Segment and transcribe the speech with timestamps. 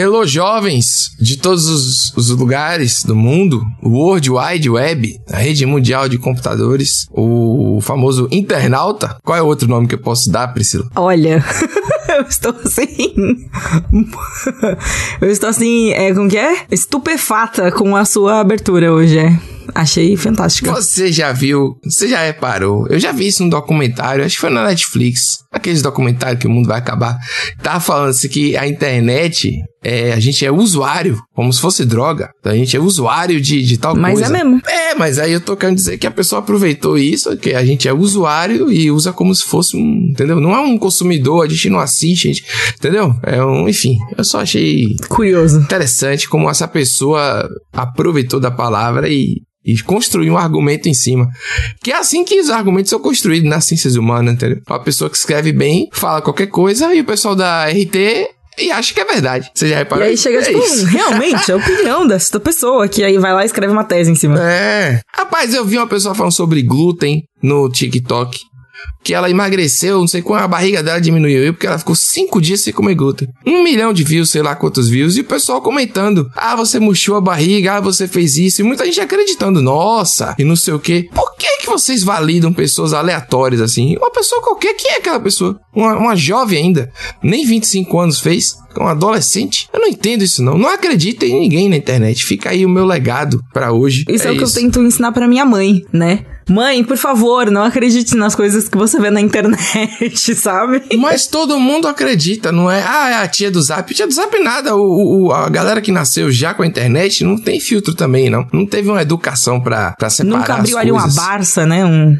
[0.00, 5.66] Hello, jovens de todos os, os, lugares do mundo, o World Wide Web, a rede
[5.66, 9.16] mundial de computadores, o famoso internauta.
[9.24, 10.88] Qual é o outro nome que eu posso dar, Priscila?
[10.94, 11.44] Olha.
[12.16, 13.48] eu estou assim.
[15.20, 16.64] eu estou assim, é, como que é?
[16.70, 19.36] Estupefata com a sua abertura hoje, é.
[19.74, 20.72] Achei fantástica.
[20.72, 22.86] Você já viu, você já reparou?
[22.88, 25.44] Eu já vi isso num documentário, acho que foi na Netflix.
[25.52, 27.18] Aqueles documentários que o mundo vai acabar.
[27.62, 32.30] Tava falando assim que a internet, é, a gente é usuário, como se fosse droga.
[32.38, 34.30] Então a gente é usuário de, de tal mas coisa.
[34.30, 34.62] Mas é mesmo.
[34.66, 37.88] É, mas aí eu tô querendo dizer que a pessoa aproveitou isso, que a gente
[37.88, 40.40] é usuário e usa como se fosse um, entendeu?
[40.40, 42.44] Não é um consumidor, a gente não assiste, a gente,
[42.76, 43.14] entendeu?
[43.22, 49.42] É um, enfim, eu só achei curioso, interessante como essa pessoa aproveitou da palavra e
[49.64, 51.28] e construir um argumento em cima.
[51.82, 54.62] Que é assim que os argumentos são construídos nas ciências humanas, entendeu?
[54.66, 58.92] Uma pessoa que escreve bem, fala qualquer coisa e o pessoal da RT e acha
[58.92, 59.50] que é verdade.
[59.54, 60.04] Você já reparou?
[60.04, 60.84] E aí chega, é tipo, isso.
[60.86, 64.14] realmente, é a opinião dessa pessoa, que aí vai lá e escreve uma tese em
[64.14, 64.38] cima.
[64.40, 65.00] É.
[65.14, 68.48] Rapaz, eu vi uma pessoa falando sobre glúten no TikTok
[69.02, 72.60] que ela emagreceu, não sei quando a barriga dela diminuiu, porque ela ficou cinco dias
[72.60, 73.28] sem comer glúten.
[73.46, 77.16] Um milhão de views, sei lá quantos views, e o pessoal comentando: ah, você murchou
[77.16, 80.78] a barriga, ah, você fez isso, e muita gente acreditando, nossa, e não sei o
[80.78, 81.04] que.
[81.14, 81.27] Por
[81.68, 83.96] que vocês validam pessoas aleatórias assim?
[83.96, 85.60] Uma pessoa qualquer, quem é aquela pessoa?
[85.74, 86.90] Uma, uma jovem ainda,
[87.22, 89.68] nem 25 anos fez, um adolescente.
[89.72, 90.56] Eu não entendo isso não.
[90.56, 92.24] Não acredito em ninguém na internet.
[92.24, 94.04] Fica aí o meu legado para hoje.
[94.08, 96.24] Isso é, é o que eu tento ensinar para minha mãe, né?
[96.48, 100.82] Mãe, por favor, não acredite nas coisas que você vê na internet, sabe?
[100.96, 102.82] Mas todo mundo acredita, não é?
[102.82, 103.92] Ah, é a tia do Zap.
[103.94, 104.74] Tia do Zap nada.
[104.74, 108.46] O, o, a galera que nasceu já com a internet não tem filtro também, não.
[108.52, 111.84] Não teve uma educação pra, pra separar Nunca abriu ali uma Barça, né?
[111.84, 112.18] Um...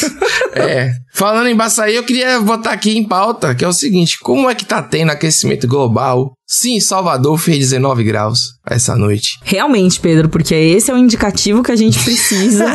[0.54, 0.92] é.
[1.14, 4.18] Falando em Baçaí, eu queria botar aqui em pauta, que é o seguinte.
[4.20, 9.38] Como é que tá tendo aquecimento global Sim, Salvador fez 19 graus essa noite.
[9.42, 12.66] Realmente, Pedro, porque esse é o indicativo que a gente precisa.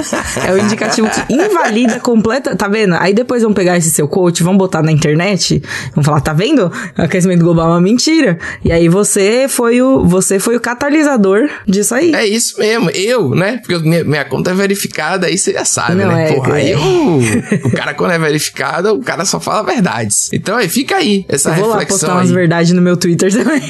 [0.48, 2.56] é o indicativo que invalida completa.
[2.56, 2.96] Tá vendo?
[2.96, 5.62] Aí depois vão pegar esse seu coach, vão botar na internet,
[5.94, 6.72] vão falar, tá vendo?
[6.98, 8.40] Aquecimento global é uma mentira.
[8.66, 12.16] E aí você foi o, você foi o catalisador disso aí.
[12.16, 12.90] É isso mesmo.
[12.90, 13.58] Eu, né?
[13.58, 16.32] Porque minha, minha conta é verificada, aí você já sabe, Não né?
[16.32, 16.64] É, Porra, é.
[16.64, 17.20] aí o,
[17.68, 20.30] o cara, quando é verificado, o cara só fala verdades.
[20.34, 21.68] Então aí fica aí essa eu vou reflexão.
[21.68, 22.18] Vou lá postar aí.
[22.18, 23.67] umas verdades no meu Twitter também.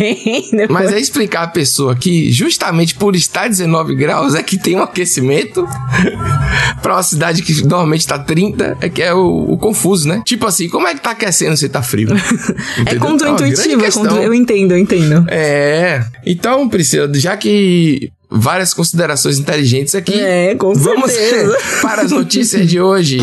[0.69, 4.84] Mas é explicar a pessoa que, justamente por estar 19 graus, é que tem um
[4.84, 5.68] aquecimento
[6.81, 10.22] pra uma cidade que normalmente tá 30, é que é o, o confuso, né?
[10.25, 12.09] Tipo assim, como é que tá aquecendo se tá frio?
[12.86, 14.22] é contraintuitivo, é contra...
[14.24, 15.25] eu entendo, eu entendo.
[15.30, 16.03] É.
[16.25, 20.19] Então, Priscila, já que várias considerações inteligentes aqui.
[20.19, 21.12] É, com Vamos
[21.81, 23.19] para as notícias de hoje.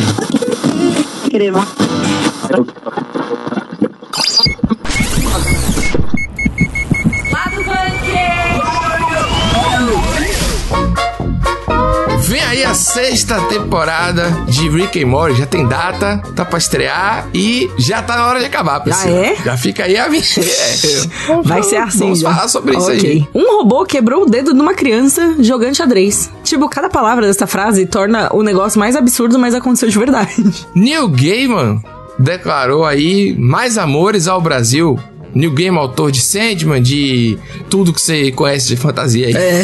[12.27, 15.39] Vem aí a sexta temporada de Rick and Morty.
[15.39, 19.09] Já tem data, tá pra estrear e já tá na hora de acabar, pessoal.
[19.09, 19.37] Já é?
[19.45, 20.23] Já fica aí a minha.
[20.23, 21.37] É.
[21.45, 21.99] Vai ser assim.
[21.99, 22.33] Vamos já.
[22.35, 22.97] falar sobre okay.
[22.97, 23.29] isso aí.
[23.35, 26.31] Um robô quebrou o dedo de uma criança jogando xadrez.
[26.43, 30.35] Tipo, cada palavra dessa frase torna o negócio mais absurdo, mas aconteceu de verdade.
[30.75, 31.83] Neil Gaiman
[32.19, 34.99] declarou aí mais amores ao Brasil
[35.35, 39.35] New Game, autor de Sandman, de tudo que você conhece de fantasia aí.
[39.35, 39.63] É.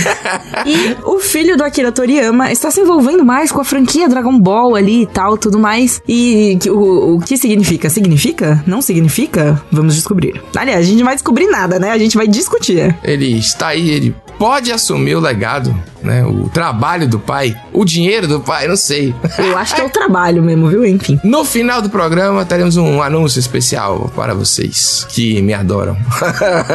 [0.66, 4.74] e o filho do Akira Toriyama está se envolvendo mais com a franquia Dragon Ball
[4.74, 6.02] ali e tal, tudo mais.
[6.08, 7.88] E o, o que significa?
[7.88, 8.62] Significa?
[8.66, 9.62] Não significa?
[9.70, 10.40] Vamos descobrir.
[10.56, 11.90] Aliás, a gente não vai descobrir nada, né?
[11.90, 12.96] A gente vai discutir.
[13.02, 16.24] Ele está aí, ele pode assumir o legado, né?
[16.24, 19.14] O trabalho do pai, o dinheiro do pai, não sei.
[19.36, 20.82] Eu acho que é o trabalho mesmo, viu?
[20.86, 21.20] Enfim.
[21.22, 25.94] No final do programa teremos um anúncio especial para vocês que me adoram.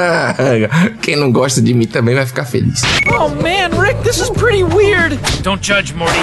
[1.02, 2.84] Quem não gosta de mim também vai ficar feliz.
[3.10, 5.18] Oh man, Rick, this is pretty weird.
[5.42, 6.20] Don't judge, Morty.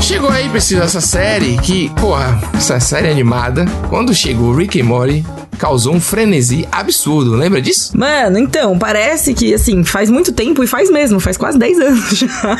[0.00, 3.64] Chegou aí, precisa essa série que, porra, essa série animada.
[3.88, 5.24] Quando chegou Rick e Morty,
[5.60, 7.92] causou um frenesi absurdo, lembra disso?
[7.94, 12.08] Mano, então, parece que, assim, faz muito tempo e faz mesmo, faz quase 10 anos
[12.16, 12.56] já.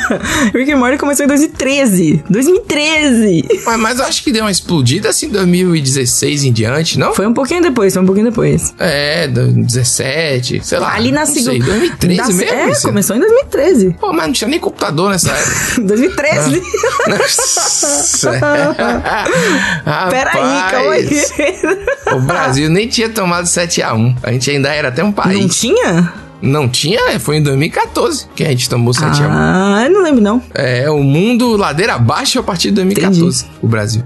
[0.54, 2.22] Rick and Morty começou em 2013.
[2.28, 3.48] 2013!
[3.64, 7.14] Mas, mas eu acho que deu uma explodida, assim, em 2016 em diante, não?
[7.14, 8.75] Foi um pouquinho depois, foi um pouquinho depois.
[8.78, 10.94] É, 2017, sei lá.
[10.94, 11.64] Ali na segunda...
[11.64, 12.28] 2013 da...
[12.28, 12.54] mesmo?
[12.54, 12.86] É, isso?
[12.86, 13.96] começou em 2013.
[13.98, 15.80] Pô, mas não tinha nem computador nessa época.
[15.88, 16.62] 2013?
[19.86, 20.06] Ah.
[20.10, 21.08] Peraí, calma aí.
[22.14, 25.40] O Brasil nem tinha tomado 7 a 1 A gente ainda era até um país.
[25.40, 26.12] Não tinha?
[26.42, 30.02] Não tinha, foi em 2014 que a gente tomou 7 ah, a 1 Ah, não
[30.02, 30.42] lembro não.
[30.54, 33.58] É, o mundo ladeira abaixo a partir de 2014, Entendi.
[33.62, 34.02] o Brasil.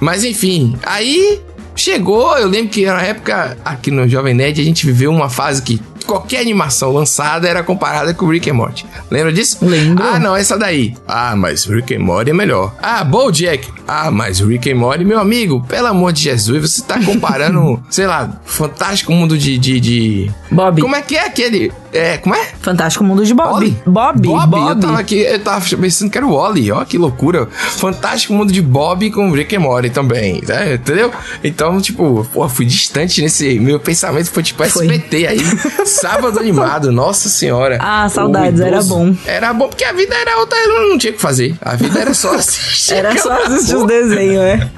[0.00, 1.40] Mas enfim, aí
[1.74, 5.62] chegou, eu lembro que na época, aqui no Jovem Nerd, a gente viveu uma fase
[5.62, 8.86] que qualquer animação lançada era comparada com Rick and Morty.
[9.10, 9.58] Lembra disso?
[9.62, 10.04] Lembro.
[10.04, 10.96] Ah, não, essa daí.
[11.06, 12.74] Ah, mas Rick and Morty é melhor.
[12.82, 13.72] Ah, BoJack.
[13.86, 18.06] Ah, mas Rick and Morty, meu amigo, pelo amor de Jesus, você tá comparando, sei
[18.06, 20.30] lá, Fantástico Mundo de, de, de...
[20.50, 20.80] Bob.
[20.80, 21.72] Como é que é aquele...
[21.92, 22.44] É, como é?
[22.60, 23.76] Fantástico Mundo de Bob.
[23.86, 24.56] Bob, Bob.
[24.56, 27.46] eu tava aqui, eu tava pensando que era o Wally, ó, que loucura.
[27.46, 30.74] Fantástico mundo de Bob com Rick and Morty também, né?
[30.74, 31.12] entendeu?
[31.42, 34.86] Então, tipo, pô, fui distante nesse, meu pensamento foi tipo Foi.
[34.86, 35.38] SBT aí,
[35.94, 37.78] sábado animado, nossa senhora.
[37.80, 39.14] Ah, saudades, era bom.
[39.26, 41.98] Era bom porque a vida era outra, eu não tinha o que fazer, a vida
[42.00, 42.94] era só assistir.
[42.94, 44.70] Era só assistir os desenhos, é.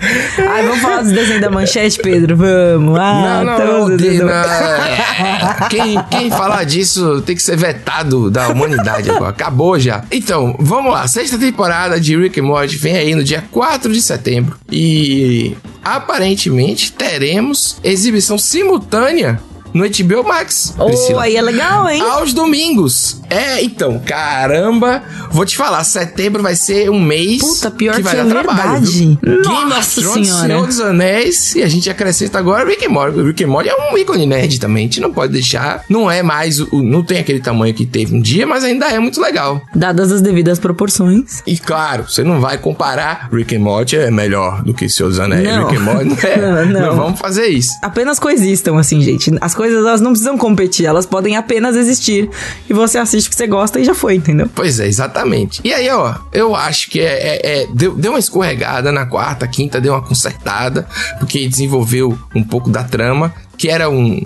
[0.49, 2.37] Ai, vamos falar dos desenhos da manchete, Pedro?
[2.37, 2.99] Vamos.
[2.99, 8.49] Ah, Não, não, não, de- não, quem, quem falar disso tem que ser vetado da
[8.49, 9.31] humanidade agora.
[9.31, 10.05] Acabou já.
[10.11, 11.07] Então, vamos lá.
[11.09, 14.57] Sexta temporada de Rick and Morty vem aí no dia 4 de setembro.
[14.71, 19.41] E aparentemente teremos exibição simultânea
[19.76, 20.75] no HBO Max.
[20.78, 21.23] Oh, Priscila.
[21.25, 22.00] aí é legal, hein?
[22.00, 23.20] Aos domingos.
[23.28, 25.02] É, então, caramba.
[25.31, 28.31] Vou te falar, setembro vai ser um mês Puta, pior que vai que é dar
[28.31, 28.61] trabalho.
[28.81, 29.19] verdade.
[29.23, 29.43] viu?
[29.43, 30.46] Game of Nossa Thrones, Senhora.
[30.46, 33.20] Senhor dos Anéis, e a gente acrescenta agora Rick and Morty.
[33.23, 35.84] Rick and Morty é um ícone nerd também, a gente não pode deixar.
[35.88, 38.99] Não é mais, o- não tem aquele tamanho que teve um dia, mas ainda é
[38.99, 39.61] muito legal.
[39.75, 41.43] Dadas as devidas proporções.
[41.46, 45.19] E claro, você não vai comparar Rick and Morty é melhor do que Senhor dos
[45.20, 45.44] Anéis.
[45.44, 45.67] Não.
[45.69, 46.37] Rick and Morty não é.
[46.37, 46.81] Não, não.
[46.81, 47.70] não vamos fazer isso.
[47.82, 49.32] Apenas coexistam, assim, gente.
[49.40, 52.29] As coisas, elas não precisam competir, elas podem apenas existir.
[52.69, 54.49] E você assiste o que você gosta e já foi, entendeu?
[54.55, 55.61] Pois é, exatamente.
[55.65, 59.47] E aí, ó, eu acho que é, é- é- deu, deu uma escorregada na quarta,
[59.47, 60.87] quinta, deu uma consertada,
[61.19, 64.23] porque desenvolveu um pouco da trama, que era um.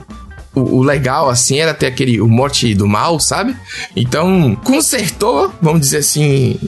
[0.52, 2.20] O, legal, assim, era ter aquele.
[2.20, 3.56] O morte do mal, sabe?
[3.94, 6.58] Então, consertou, vamos dizer assim.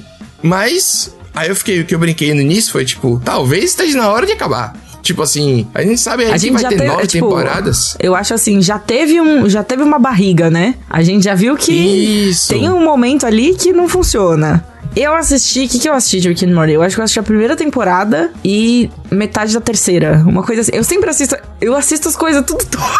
[0.42, 1.14] Mas.
[1.34, 4.26] Aí eu fiquei, o que eu brinquei no início foi tipo, talvez esteja na hora
[4.26, 4.76] de acabar.
[5.02, 7.96] Tipo assim, a gente sabe A que gente vai ter teve, nove tipo, temporadas.
[7.98, 10.76] Eu acho assim, já teve um, já teve uma barriga, né?
[10.88, 12.48] A gente já viu que Isso.
[12.48, 14.64] tem um momento ali que não funciona.
[14.94, 16.72] Eu assisti, o que, que eu assisti de Rick and Morty?
[16.74, 20.22] Eu acho que eu assisti a primeira temporada e metade da terceira.
[20.26, 20.72] Uma coisa assim.
[20.74, 22.92] Eu sempre assisto, eu assisto as coisas tudo torto.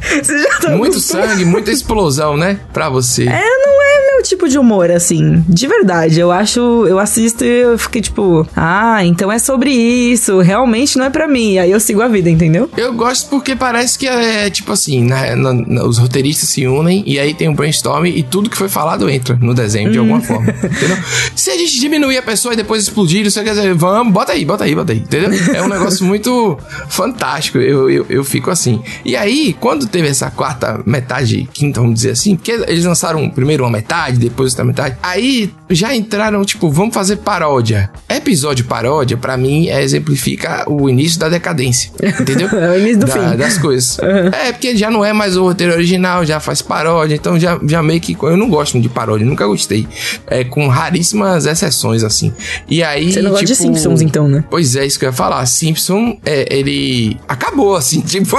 [0.60, 2.58] Tá Muito sangue, muita explosão, né?
[2.72, 3.24] Pra você.
[3.28, 3.79] É, não
[4.20, 5.42] meu tipo de humor, assim.
[5.48, 6.20] De verdade.
[6.20, 6.60] Eu acho.
[6.86, 10.40] Eu assisto e eu fiquei tipo, ah, então é sobre isso.
[10.40, 11.56] Realmente não é pra mim.
[11.58, 12.68] Aí eu sigo a vida, entendeu?
[12.76, 17.02] Eu gosto porque parece que é tipo assim, né, na- na- os roteiristas se unem
[17.06, 20.20] e aí tem um brainstorm e tudo que foi falado entra no desenho de alguma
[20.20, 20.96] forma, entendeu?
[21.34, 24.44] Se a gente diminuir a pessoa e depois explodir, você quer dizer, vamos, bota aí,
[24.44, 25.30] bota aí, bota aí, entendeu?
[25.54, 26.58] É um negócio muito
[26.88, 28.82] fantástico, eu, eu, eu fico assim.
[29.04, 33.64] E aí, quando teve essa quarta metade, quinta, vamos dizer assim, porque eles lançaram primeiro
[33.64, 37.90] uma metade, depois outra metade, aí já entraram, tipo, vamos fazer paródia.
[38.08, 41.90] Episódio paródia, pra mim, é, exemplifica o início da decadência,
[42.20, 42.48] entendeu?
[42.60, 43.36] É o início do Da- fim.
[43.36, 43.98] das coisas.
[44.00, 47.82] É, porque já não é mais o roteiro original, já faz paródia, então já, já
[47.82, 48.16] meio que.
[48.20, 49.86] Eu não gosto de paródia, nunca gostei.
[50.26, 52.32] É, com raríssimas exceções, assim.
[52.68, 53.12] E aí.
[53.12, 54.44] Você não gosta de tipo, Simpsons, então, né?
[54.50, 55.44] Pois é, isso que eu ia falar.
[55.46, 58.36] Simpson, é, ele acabou, assim, tipo,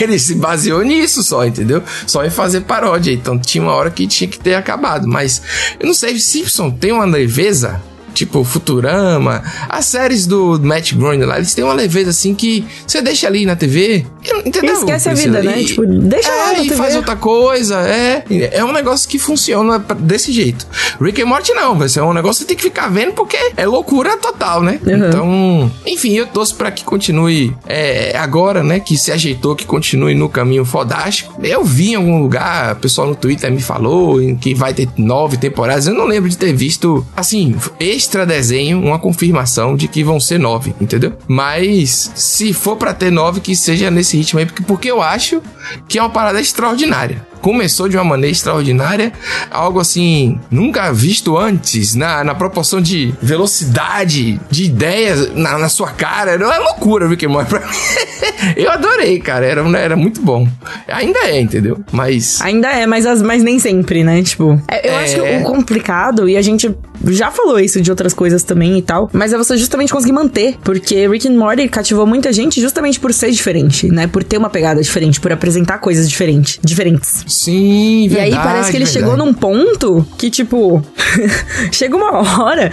[0.00, 1.82] ele se baseou nisso só, entendeu?
[2.06, 3.12] Só em fazer paródia.
[3.12, 4.97] Então tinha uma hora que tinha que ter acabado.
[5.06, 5.42] Mas
[5.78, 7.80] eu não sei, Simpson tem uma leveza.
[8.14, 13.00] Tipo, Futurama, as séries do Matt Groening lá, eles têm uma leveza assim que você
[13.00, 14.04] deixa ali na TV,
[14.44, 14.74] entendeu?
[14.74, 15.40] Esquece a Priscila?
[15.40, 15.60] vida, né?
[15.60, 18.24] E- Tipo, deixa lá é, na e faz outra coisa, é.
[18.52, 20.66] É um negócio que funciona desse jeito.
[21.00, 23.36] Rick and Morty não, vai ser um negócio que você tem que ficar vendo porque
[23.56, 24.80] é loucura total, né?
[24.84, 25.08] Uhum.
[25.08, 28.80] Então, enfim, eu torço pra que continue é, agora, né?
[28.80, 31.34] Que se ajeitou, que continue no caminho fodástico.
[31.42, 34.88] Eu vi em algum lugar, o pessoal no Twitter me falou em que vai ter
[34.96, 35.86] nove temporadas.
[35.86, 40.38] Eu não lembro de ter visto, assim, extra desenho, uma confirmação de que vão ser
[40.38, 41.12] nove, entendeu?
[41.26, 45.42] Mas se for pra ter nove, que seja nesse ritmo aí, porque, porque eu acho
[45.88, 47.26] que é uma parada extraordinária.
[47.40, 49.12] Começou de uma maneira extraordinária,
[49.50, 55.90] algo assim, nunca visto antes, na, na proporção de velocidade, de ideias na, na sua
[55.90, 56.32] cara.
[56.32, 57.66] Era uma loucura, Morty pra mim.
[58.56, 60.46] Eu adorei, cara, era, era muito bom.
[60.88, 61.82] Ainda é, entendeu?
[61.92, 62.40] Mas.
[62.40, 64.22] Ainda é, mas, as, mas nem sempre, né?
[64.22, 65.04] Tipo, é, eu É.
[65.04, 66.74] acho que o complicado, e a gente
[67.06, 70.56] já falou isso de outras coisas também e tal, mas é você justamente conseguir manter,
[70.62, 74.06] porque Rick and Morty cativou muita gente justamente por ser diferente, né?
[74.06, 76.58] Por ter uma pegada diferente, por apresentar coisas diferentes.
[76.62, 77.24] diferentes.
[77.26, 78.34] Sim, E verdade.
[78.36, 79.04] aí parece que ele verdade.
[79.10, 80.82] chegou num ponto que, tipo,
[81.72, 82.70] chega uma hora,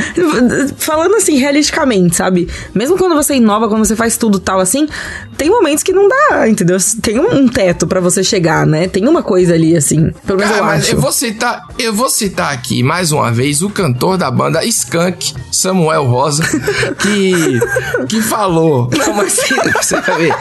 [0.77, 2.47] falando assim, realisticamente, sabe?
[2.73, 4.87] Mesmo quando você inova, quando você faz tudo tal assim,
[5.37, 6.77] tem momentos que não dá, entendeu?
[7.01, 8.87] Tem um, teto pra você chegar, né?
[8.87, 10.11] Tem uma coisa ali, assim.
[10.25, 10.95] Pelo menos Cara, eu mas acho.
[10.95, 15.33] eu vou citar, eu vou citar aqui mais uma vez o cantor da banda Skank,
[15.51, 16.43] Samuel Rosa,
[16.99, 17.59] que
[18.07, 20.35] que falou, como assim, você vai ver,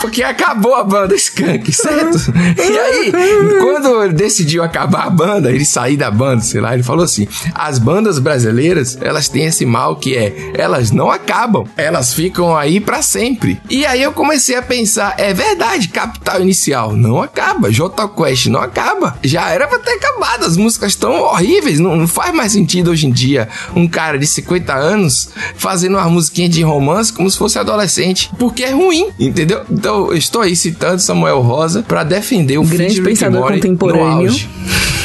[0.00, 2.32] porque acabou a banda Skank, certo?
[2.58, 3.12] E aí,
[3.60, 7.78] quando decidiu acabar a banda, ele sair da banda, sei lá, ele falou assim: as
[7.78, 13.02] bandas brasileiras, elas têm esse mal que é, elas não acabam, elas ficam aí pra
[13.02, 13.60] sempre.
[13.68, 18.60] E aí eu comecei a pensar, é verdade, Capital Inicial não acaba, Jota Quest não
[18.60, 19.16] acaba.
[19.22, 23.06] Já era pra ter acabado, as músicas estão horríveis, não, não faz mais sentido hoje
[23.06, 27.58] em dia um cara de 50 anos fazendo uma musiquinha de romance como se fosse
[27.58, 29.62] adolescente, porque é ruim, entendeu?
[29.70, 33.52] Então eu estou aí citando Samuel Rosa pra defender o Grande feat de Rick pensador
[33.52, 34.32] contemporâneo.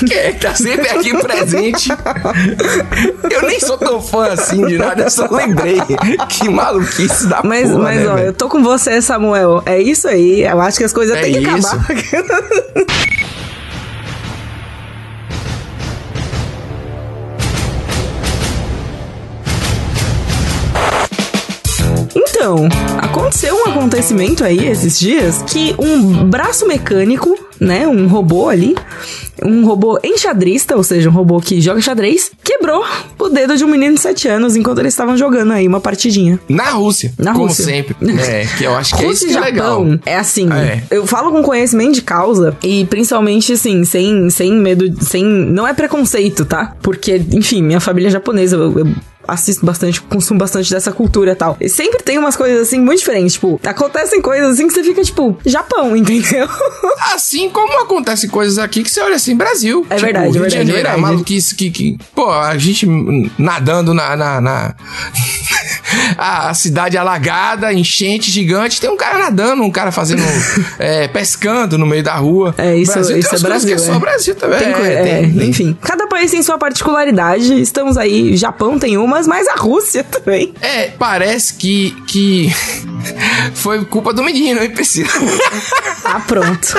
[0.07, 1.89] Que é, tá sempre aqui presente.
[3.29, 5.77] Eu nem sou tão fã assim de nada, eu só lembrei.
[6.29, 9.61] Que maluquice da Mas, porra, mas né, ó, eu tô com você, Samuel.
[9.65, 10.41] É isso aí.
[10.43, 11.67] Eu acho que as coisas É têm que isso.
[11.67, 11.87] acabar.
[22.49, 28.75] Então, aconteceu um acontecimento aí esses dias que um braço mecânico, né, um robô ali,
[29.45, 32.83] um robô enxadrista, ou seja, um robô que joga xadrez, quebrou
[33.19, 36.39] o dedo de um menino de 7 anos enquanto eles estavam jogando aí uma partidinha.
[36.49, 37.65] Na Rússia, Na como Rússia.
[37.65, 37.95] sempre.
[38.19, 39.85] É, que eu acho que é isso Rússia que é legal.
[40.05, 40.49] É assim.
[40.51, 40.81] É.
[40.89, 45.23] Eu falo com conhecimento de causa e principalmente assim, sem, sem medo, sem.
[45.23, 46.75] Não é preconceito, tá?
[46.81, 48.55] Porque, enfim, minha família é japonesa.
[48.55, 48.87] Eu, eu
[49.29, 51.57] assisto bastante, consumo bastante dessa cultura e tal.
[51.61, 53.33] E sempre tem umas coisas assim muito diferentes.
[53.33, 56.47] Tipo, acontecem coisas assim que você fica, tipo, Japão, entendeu?
[57.13, 59.85] Assim como acontecem coisas aqui que você olha assim, Brasil.
[59.89, 60.97] É Tipo, verdade, Rio de verdade, Janeiro, verdade.
[60.97, 61.97] A maluquice que, que.
[62.15, 62.85] Pô, a gente
[63.37, 64.15] nadando na.
[64.15, 64.75] na, na-
[66.17, 68.79] a cidade alagada, enchente gigante.
[68.79, 70.21] Tem um cara nadando, um cara fazendo.
[70.77, 72.53] é, pescando no meio da rua.
[72.57, 73.71] É, isso, Brasil isso é Brasil.
[73.71, 73.77] É é.
[73.77, 74.59] só Brasil também.
[74.59, 75.77] Tem é, é, tem- tem- enfim.
[75.81, 77.59] Cada país tem sua particularidade.
[77.61, 80.53] Estamos aí, Japão tem umas, mas a Rússia também.
[80.61, 81.91] É, parece que.
[82.07, 82.49] que
[83.55, 85.09] foi culpa do menino, hein, Priscila?
[86.01, 86.75] Ah, pronto.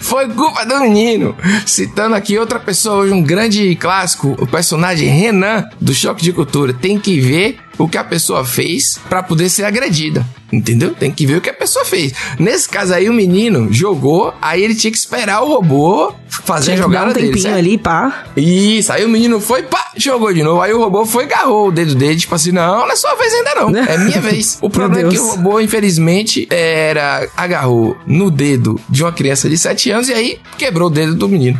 [0.00, 1.36] Foi culpa do menino.
[1.66, 6.72] Citando aqui outra pessoa, hoje um grande clássico, o personagem Renan, do Choque de Cultura.
[6.72, 10.26] Tem que ver o que a pessoa fez pra poder ser agredida.
[10.52, 10.94] Entendeu?
[10.94, 12.12] Tem que ver o que a pessoa fez.
[12.38, 16.12] Nesse caso aí, o menino jogou, aí ele tinha que esperar o robô
[16.44, 17.40] fazer a jogada um dele.
[17.40, 17.56] certo?
[17.56, 18.24] ali, pá.
[18.36, 20.60] Isso, aí o menino foi, pá, jogou de novo.
[20.60, 23.32] Aí o robô foi, agarrou o dedo dele, tipo assim, não, não é sua vez
[23.32, 24.58] ainda não, é minha vez.
[24.62, 29.58] O problema é que o robô, infelizmente, era, agarrou no dedo de uma criança de
[29.58, 31.58] 7 anos e aí quebrou o dedo do menino.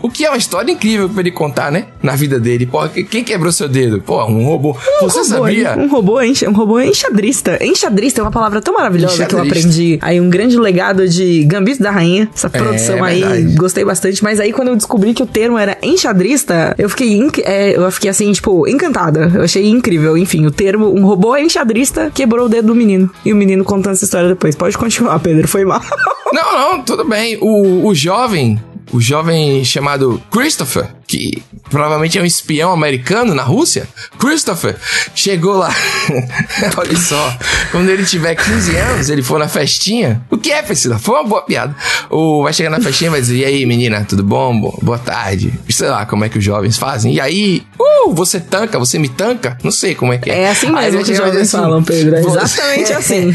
[0.00, 2.66] O que é uma história incrível pra ele contar, né, na vida dele.
[2.66, 4.00] Pô, quem quebrou seu dedo?
[4.02, 4.76] Pô, um robô.
[5.02, 5.76] Você robô, sabia?
[5.78, 7.58] Um robô, enxa, um robô enxadrista.
[7.64, 9.68] Enxadrista é uma palavra tão maravilhosa que eu Enxadrista.
[9.68, 9.98] aprendi.
[10.02, 12.28] Aí um grande legado de Gambito da Rainha.
[12.34, 13.54] Essa produção aí, É verdade.
[13.56, 14.22] gostei bastante.
[14.24, 18.08] Mas aí quando eu descobri que o termo era enxadrista, eu fiquei, é, eu fiquei
[18.08, 19.30] assim, tipo, encantada.
[19.34, 20.16] Eu achei incrível.
[20.16, 23.10] Enfim, o termo, um robô enxadrista quebrou o dedo do menino.
[23.22, 24.56] E o menino contando essa história depois.
[24.56, 25.82] Pode continuar, Pedro, foi mal.
[26.32, 27.38] Não, não, tudo bem.
[27.40, 28.60] O, o jovem,
[28.92, 34.76] o jovem chamado Christopher, que provavelmente é um espião americano na Rússia, Christopher,
[35.14, 35.74] chegou lá.
[36.76, 37.36] Olha só,
[37.70, 40.22] quando ele tiver 15 anos, ele for na festinha.
[40.30, 40.98] O que é, Priscila?
[40.98, 41.74] Foi uma boa piada.
[42.10, 44.58] O, vai chegar na festinha e vai dizer: E aí, menina, tudo bom?
[44.60, 45.52] Bo- Boa tarde.
[45.70, 47.14] Sei lá como é que os jovens fazem.
[47.14, 49.56] E aí, uh, você tanca, você me tanca?
[49.62, 50.42] Não sei como é que é.
[50.42, 52.16] É assim Aí mesmo vai que os jovens dizer falam, Pedro.
[52.16, 53.34] É "Você- exatamente assim.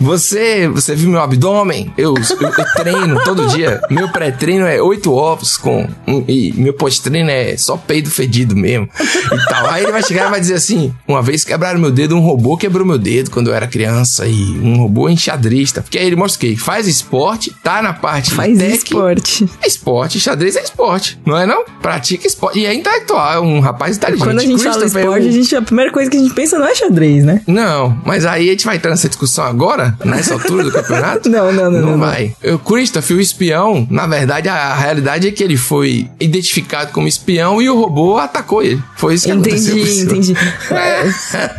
[0.00, 1.92] Você, você viu meu abdômen?
[1.96, 3.80] Eu, eu, eu treino todo dia.
[3.90, 8.88] Meu pré-treino é oito ovos com um- e meu pós-treino é só peido fedido mesmo.
[8.98, 9.66] E tal.
[9.70, 12.56] Aí ele vai chegar e vai dizer assim: uma vez quebraram meu dedo, um robô
[12.56, 15.82] quebrou meu dedo quando eu era criança e um robô enxadrista.
[15.82, 16.56] Porque aí ele mostra o quê?
[16.56, 19.48] Faz esporte, tá na parte Faz tech, esporte.
[19.62, 21.64] É esporte, xadrez é esporte, não é não?
[21.82, 22.58] Pratica esporte.
[22.58, 24.24] E é intelectual, é um rapaz inteligente.
[24.26, 26.66] Quando a gente fala esporte, a, gente, a primeira coisa que a gente pensa não
[26.66, 27.42] é xadrez, né?
[27.46, 31.28] Não, mas aí a gente vai entrar nessa discussão agora, nessa altura do campeonato?
[31.30, 31.98] Não, não, não, Não, não, não.
[31.98, 32.34] vai.
[32.44, 37.06] O Christopher, o espião, na verdade, a, a realidade é que ele foi identificado como
[37.08, 38.82] espião e o robô atacou ele.
[38.96, 39.76] Foi isso que aconteceu.
[39.80, 40.34] Entendi, entendi.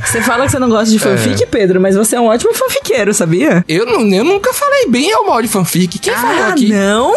[0.06, 3.14] Você fala que você não gosta de fanfic, Pedro, mas você é um ótimo fanfiqueiro,
[3.14, 3.64] sabia?
[3.68, 6.00] Eu, não, eu nunca falei bem ao mal de fanfic.
[6.00, 6.70] Quem falou Ah, aqui?
[6.70, 7.14] não?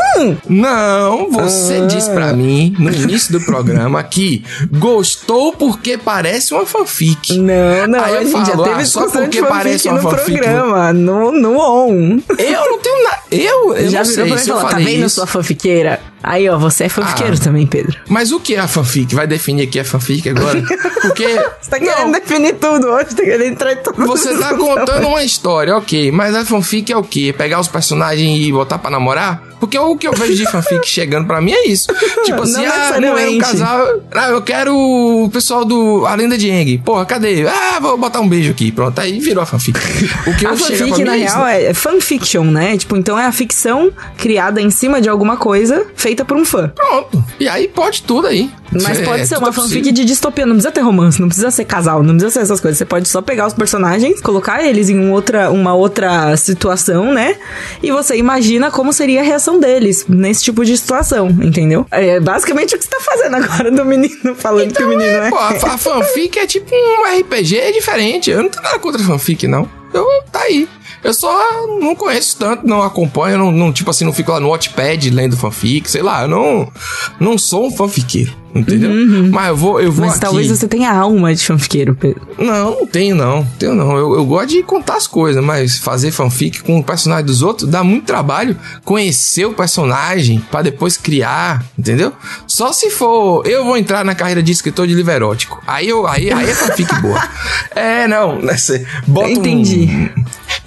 [0.49, 1.87] Não, você Ah.
[1.87, 7.37] disse pra mim no início do programa que gostou porque parece uma fanfic.
[7.39, 10.11] Não, não, Aí eu a gente já falo, teve ah, só porque parece uma no
[10.11, 12.21] fanfic, programa, no, no on.
[12.39, 13.19] Eu não tenho nada.
[13.31, 15.15] Eu, eu já não virou sei pra mim e eu falou, tá vendo isso.
[15.17, 16.01] sua fanfiqueira?
[16.25, 17.45] Aí, ó, você é fanfiqueiro Ah.
[17.45, 17.97] também, Pedro.
[18.09, 19.15] Mas o que é a fanfic?
[19.15, 20.63] Vai definir aqui a fanfic agora?
[21.03, 21.25] Porque.
[21.65, 24.07] Você tá querendo definir tudo hoje, tá querendo entrar em tudo.
[24.07, 26.13] Você tá contando uma história, ok.
[26.13, 27.35] Mas a fanfic é o quê?
[27.37, 29.43] Pegar os personagens e botar pra namorar?
[29.59, 31.89] Porque o que eu vejo de fanfic chegando pra mim é isso.
[32.25, 33.87] Tipo assim, Não ah, não é um casal.
[34.13, 36.79] Ah, eu quero o pessoal do A Lenda de Aang.
[36.85, 37.47] Porra, cadê?
[37.49, 38.71] Ah, vou botar um beijo aqui.
[38.71, 39.79] Pronto, aí virou a fanfic.
[40.27, 41.35] O que A eu chego pra fanfic, mim na é isso.
[41.37, 42.77] real, é, é fanfiction, né?
[42.77, 46.69] Tipo, então é a ficção criada em cima de alguma coisa feita por um fã.
[46.69, 47.25] Pronto.
[47.41, 48.51] E aí pode tudo aí.
[48.71, 49.93] Mas É, pode ser tudo uma é fanfic possível.
[49.95, 52.77] de distopia, não precisa ter romance, não precisa ser casal, não precisa ser essas coisas.
[52.77, 57.37] Você pode só pegar os personagens, colocar eles em um outra, uma outra situação, né?
[57.83, 61.87] E você imagina como seria a reação deles nesse tipo de situação, entendeu?
[61.91, 65.31] É basicamente o que você tá fazendo agora do menino falando que o menino é.
[65.31, 68.31] Pô, a, a fanfic é tipo um RPG diferente.
[68.31, 69.69] Eu não tenho nada contra fanfic, não.
[69.93, 70.69] Eu, tá aí.
[71.05, 74.49] Eu só não conheço tanto, não acompanho, não, não, tipo assim, não fico lá no
[74.49, 76.73] Watchpad lendo fanfic, sei lá, eu não,
[77.21, 78.91] não sou um fanfiqueiro, entendeu?
[79.31, 80.11] Mas eu vou, eu vou Uhum.
[80.11, 80.21] Mas aqui...
[80.21, 82.27] talvez você tenha alma de fanfiqueiro, Pedro.
[82.39, 83.97] Não, não tenho não, tenho não.
[83.97, 87.69] Eu, eu gosto de contar as coisas, mas fazer fanfic com o personagem dos outros
[87.69, 88.57] dá muito trabalho.
[88.85, 92.13] Conhecer o personagem pra depois criar, entendeu?
[92.47, 95.63] Só se for, eu vou entrar na carreira de escritor de livro erótico.
[95.67, 97.23] Aí eu, aí, aí é fanfic boa.
[97.75, 99.89] É, não, né, cê bota Entendi.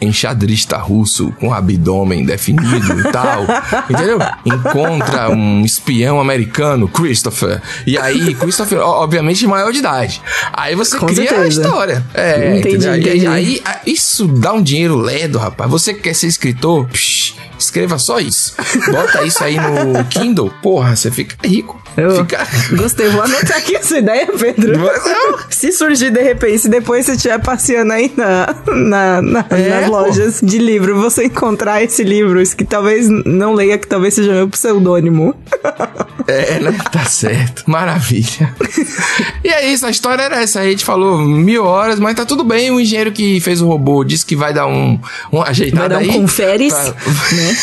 [0.02, 3.46] um enxadrista russo com abdômen definido e tal,
[3.90, 4.20] entendeu?
[4.46, 7.62] Encontra um espião americano, Christopher.
[7.86, 10.22] E aí, Christopher, ó, obviamente, maior de idade.
[10.54, 11.62] Aí você Com cria a certeza.
[11.62, 12.06] história.
[12.14, 12.98] É, Entendi, entendeu?
[12.98, 13.28] Entendi.
[13.28, 15.70] Aí, a- isso dá um dinheiro ledo, rapaz.
[15.70, 16.88] Você que quer ser escritor?
[16.88, 18.56] Psh, escreva só isso.
[18.92, 20.52] Bota isso aí no Kindle.
[20.62, 21.82] Porra, você fica rico.
[21.98, 22.48] Eu Fica.
[22.78, 24.74] gostei, vou anotar aqui essa ideia, Pedro.
[25.50, 29.86] Se surgir de repente, se depois você estiver passeando aí na, na, na- É, nas
[29.90, 29.92] pô.
[29.92, 34.32] lojas de livro, você encontrar esse livro, esse que talvez não leia, que talvez seja
[34.32, 35.36] meu pseudônimo.
[36.30, 36.76] É, né?
[36.92, 37.64] Tá certo.
[37.68, 38.54] Maravilha.
[39.42, 40.60] e é isso, a história era essa.
[40.60, 42.70] A gente falou mil horas, mas tá tudo bem.
[42.70, 45.00] O engenheiro que fez o robô disse que vai dar um,
[45.32, 46.20] um ajeitado Vai dar um aí.
[46.20, 46.94] conferes, pra-
[47.32, 47.58] né?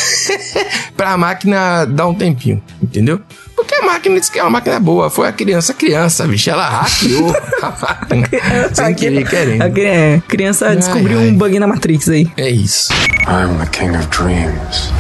[0.97, 3.21] pra máquina dar um tempinho, entendeu?
[3.57, 5.09] Porque a máquina disse que é uma máquina boa.
[5.09, 6.51] Foi a criança, a criança, bicho.
[6.51, 8.29] Ela hackeou a máquina.
[8.75, 9.63] Sem querer, querendo.
[9.63, 11.29] A cri- é, criança descobriu ai.
[11.29, 12.31] um bug na Matrix aí.
[12.37, 12.93] É isso.
[13.29, 14.91] I'm the king of dreams,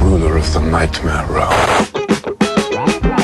[0.00, 1.52] ruler of the nightmare realm.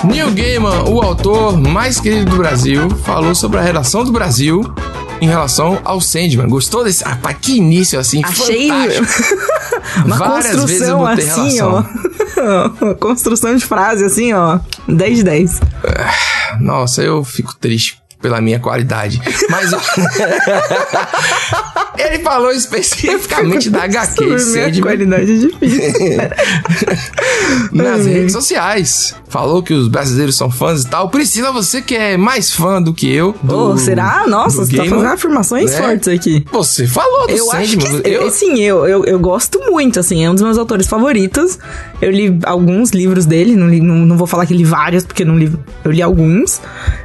[0.05, 4.63] Neil Gaiman, o autor mais querido do Brasil, falou sobre a relação do Brasil
[5.21, 6.49] em relação ao Sandman.
[6.49, 7.05] Gostou desse?
[7.07, 9.07] Ah, pá, que início assim, Achei fantástico.
[10.05, 11.87] uma Várias vezes eu construção botei assim, relação.
[12.91, 12.95] ó.
[13.01, 14.59] construção de frase assim, ó.
[14.89, 15.61] 10 de 10.
[16.61, 19.21] Nossa, eu fico triste pela minha qualidade.
[19.51, 19.71] Mas
[21.99, 25.93] ele falou especificamente da HQ Sobre Sandman qualidade é difícil.
[27.71, 28.13] nas Ai.
[28.15, 29.15] redes sociais.
[29.29, 31.11] Falou que os brasileiros são fãs e tal.
[31.11, 33.35] Priscila, você que é mais fã do que eu.
[33.43, 34.27] Do, Ô, será?
[34.27, 35.77] Nossa, você tá fazendo afirmações né?
[35.77, 36.47] fortes aqui.
[36.51, 38.01] Você falou do Eu acho Sandman.
[38.01, 41.59] que, eu, sim, eu, eu, eu gosto muito, assim, é um dos meus autores favoritos.
[42.01, 45.27] Eu li alguns livros dele, não, li, não, não vou falar que li vários, porque
[45.27, 45.53] não li,
[45.85, 46.63] eu li alguns.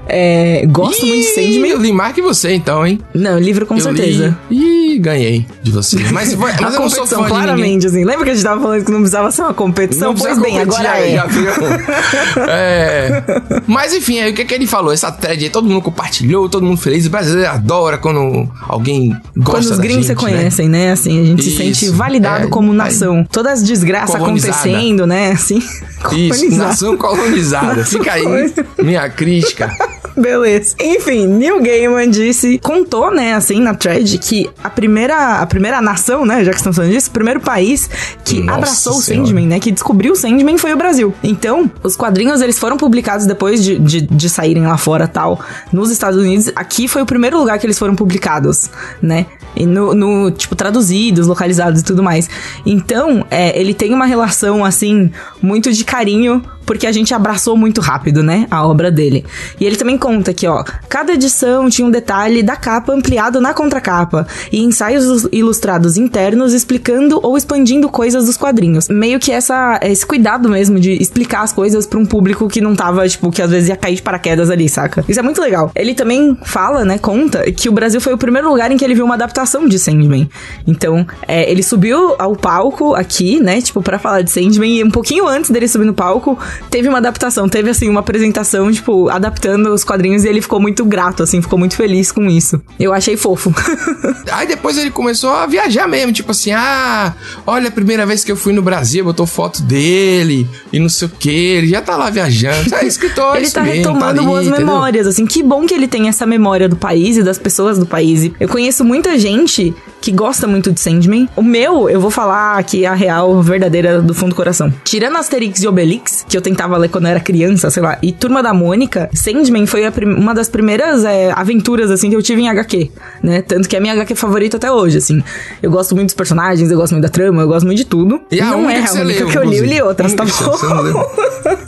[0.07, 1.71] É, gosto muito de Ih, Sandman.
[1.71, 2.99] Eu li mais que você, então, hein?
[3.13, 4.37] Não, livro com eu certeza.
[4.49, 4.93] Li...
[4.95, 5.97] Ih, ganhei de você.
[6.11, 8.03] Mas, mas a eu competição, claramente, assim.
[8.03, 10.13] Lembra que a gente tava falando que não precisava ser uma competição?
[10.13, 11.15] Não pois bem, agora aí, é.
[11.15, 11.49] já viu?
[12.51, 13.23] É.
[13.67, 14.91] Mas enfim, aí o que, que ele falou?
[14.91, 17.05] Essa thread aí, todo mundo compartilhou, todo mundo feliz.
[17.05, 20.19] O brasileiro adora quando alguém gosta Quando os gringos se né?
[20.19, 20.91] conhecem, né?
[20.91, 23.25] Assim, a gente se Isso, sente validado é, como aí- nação.
[23.31, 25.31] Todas as desgraças acontecendo, né?
[25.31, 25.61] Assim,
[26.11, 27.83] Isso, nação colonizada.
[27.85, 29.71] Fica aí minha crítica.
[30.17, 30.75] Beleza.
[30.79, 36.25] Enfim, Neil Gaiman disse, contou, né, assim, na thread, que a primeira, a primeira nação,
[36.25, 37.89] né, já que estamos falando disso, o primeiro país
[38.23, 39.27] que Nossa abraçou o Senhora.
[39.27, 41.13] Sandman, né, que descobriu o Sandman foi o Brasil.
[41.23, 45.39] Então, os quadrinhos, eles foram publicados depois de, de, de saírem lá fora tal,
[45.71, 46.51] nos Estados Unidos.
[46.55, 48.69] Aqui foi o primeiro lugar que eles foram publicados,
[49.01, 49.25] né.
[49.55, 52.29] E no, no, tipo, traduzidos, localizados e tudo mais.
[52.65, 57.81] Então, é, ele tem uma relação, assim, muito de carinho porque a gente abraçou muito
[57.81, 59.25] rápido, né, a obra dele.
[59.59, 63.55] E ele também conta que, ó, cada edição tinha um detalhe da capa ampliado na
[63.55, 68.87] contracapa e ensaios ilustrados internos explicando ou expandindo coisas dos quadrinhos.
[68.87, 72.75] Meio que essa, esse cuidado mesmo de explicar as coisas para um público que não
[72.75, 75.03] tava, tipo, que às vezes ia cair de paraquedas ali, saca?
[75.09, 75.71] Isso é muito legal.
[75.73, 78.93] Ele também fala, né, conta que o Brasil foi o primeiro lugar em que ele
[78.93, 80.29] viu uma adaptação de Sandman.
[80.67, 84.91] Então, é, ele subiu ao palco aqui, né, tipo, para falar de Sandman e um
[84.91, 86.37] pouquinho antes dele subir no palco,
[86.69, 90.85] teve uma adaptação, teve assim uma apresentação, tipo, adaptando os quadrinhos e ele ficou muito
[90.85, 92.61] grato, assim, ficou muito feliz com isso.
[92.79, 93.53] Eu achei fofo.
[94.31, 97.13] Aí depois ele começou a viajar mesmo, tipo assim, ah,
[97.45, 101.07] olha a primeira vez que eu fui no Brasil, botou foto dele e não sei
[101.07, 104.47] o que, ele já tá lá viajando, é escritor, ele tá mesmo, retomando ali, boas
[104.47, 104.65] entendeu?
[104.65, 107.85] memórias, assim, que bom que ele tem essa memória do país e das pessoas do
[107.85, 108.31] país.
[108.39, 111.27] Eu conheço muita gente que gosta muito de Sandman.
[111.35, 114.73] O meu, eu vou falar aqui a real, verdadeira do fundo do coração.
[114.83, 118.11] Tirando Asterix e Obelix, que eu tentava ler quando eu era criança, sei lá, e
[118.11, 122.49] Turma da Mônica, Sandman foi uma das primeiras é, aventuras, assim, que eu tive em
[122.49, 122.91] HQ,
[123.23, 123.41] né?
[123.41, 125.23] Tanto que é a minha HQ favorita até hoje, assim.
[125.61, 128.21] Eu gosto muito dos personagens, eu gosto muito da trama, eu gosto muito de tudo.
[128.31, 130.25] E a não é que a única leu, que eu li, eu li outras, tá
[130.25, 130.51] que bom?
[130.51, 131.09] você não leu.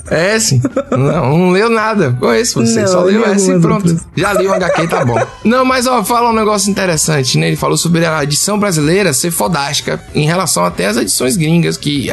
[0.09, 0.61] É, sim.
[0.91, 2.15] Não, não leu nada.
[2.19, 2.81] Conheço você.
[2.81, 3.87] Não, só eu leu essa e pronto.
[3.87, 4.05] outras.
[4.15, 5.17] Já li o HQ, tá bom.
[5.45, 7.47] Não, mas ó, fala um negócio interessante, né?
[7.47, 12.07] Ele falou sobre a edição brasileira ser fodástica em relação até às edições gringas que,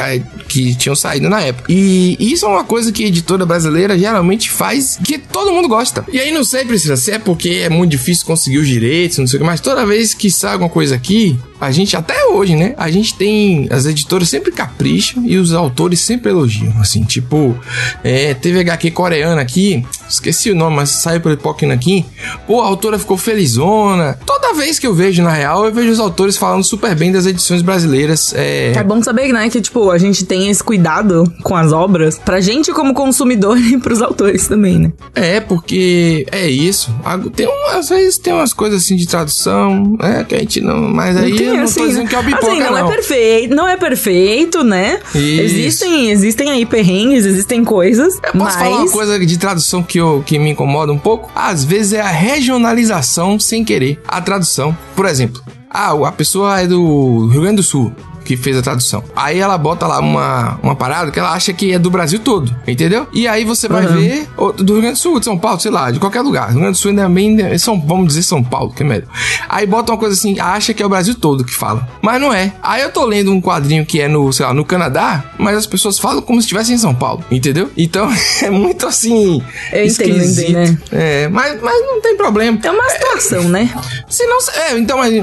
[0.47, 1.71] que tinham saído na época.
[1.71, 6.05] E isso é uma coisa que a editora brasileira geralmente faz que todo mundo gosta.
[6.11, 9.27] E aí não sei, Priscila, se é porque é muito difícil conseguir os direitos, não
[9.27, 12.55] sei o que, mas toda vez que sai alguma coisa aqui, a gente, até hoje,
[12.55, 12.73] né?
[12.77, 13.67] A gente tem.
[13.71, 16.73] As editoras sempre capricham e os autores sempre elogiam.
[16.79, 17.57] Assim, tipo,
[18.03, 22.05] é, teve HQ coreana aqui, esqueci o nome, mas saiu pelo Pokémon aqui.
[22.47, 24.17] Pô, a autora ficou felizona.
[24.25, 27.25] Toda vez que eu vejo, na real, eu vejo os autores falando super bem das
[27.25, 28.33] edições brasileiras.
[28.35, 32.17] É, É bom saber, né, que, tipo, a gente tem esse cuidado com as obras
[32.17, 34.93] pra gente como consumidor e pros autores também, né?
[35.13, 36.93] É, porque é isso.
[37.35, 40.25] Tem às vezes tem umas coisas assim de tradução, né?
[40.27, 40.79] Que a gente não.
[40.81, 42.09] Mas aí não assim, tô dizendo né?
[42.09, 42.77] que é o pipoca, Assim, não, não.
[42.77, 44.99] é perfeito, não é perfeito, né?
[45.13, 45.41] Isso.
[45.43, 49.99] Existem, existem aí perrengues, existem coisas, Eu posso mas falar uma coisa de tradução que,
[49.99, 51.31] eu, que me incomoda um pouco?
[51.35, 53.99] Às vezes é a regionalização sem querer.
[54.07, 54.77] A tradução.
[54.95, 57.93] Por exemplo, ah, a pessoa é do Rio Grande do Sul.
[58.23, 59.03] Que fez a tradução.
[59.15, 62.53] Aí ela bota lá uma, uma parada que ela acha que é do Brasil todo,
[62.67, 63.07] entendeu?
[63.13, 63.93] E aí você vai Uhum.
[63.93, 64.27] ver
[64.57, 66.49] do Rio Grande do Sul, de São Paulo, sei lá, de qualquer lugar.
[66.49, 67.41] Rio Grande do Sul ainda é bem.
[67.41, 69.07] é São, vamos dizer São Paulo, que é melhor.
[69.47, 71.87] Aí bota uma coisa assim, acha que é o Brasil todo que fala.
[72.01, 72.53] Mas não é.
[72.61, 75.65] Aí eu tô lendo um quadrinho que é no, sei lá, no Canadá, mas as
[75.65, 77.69] pessoas falam como se estivesse em São Paulo, entendeu?
[77.77, 78.09] Então
[78.43, 79.41] é muito assim.
[79.71, 80.49] Eu esquisito.
[80.51, 80.77] entendo, né?
[80.91, 82.59] É, mas, mas não tem problema.
[82.63, 83.69] é uma situação, né?
[84.07, 84.37] Se não.
[84.55, 85.13] É, então, mas.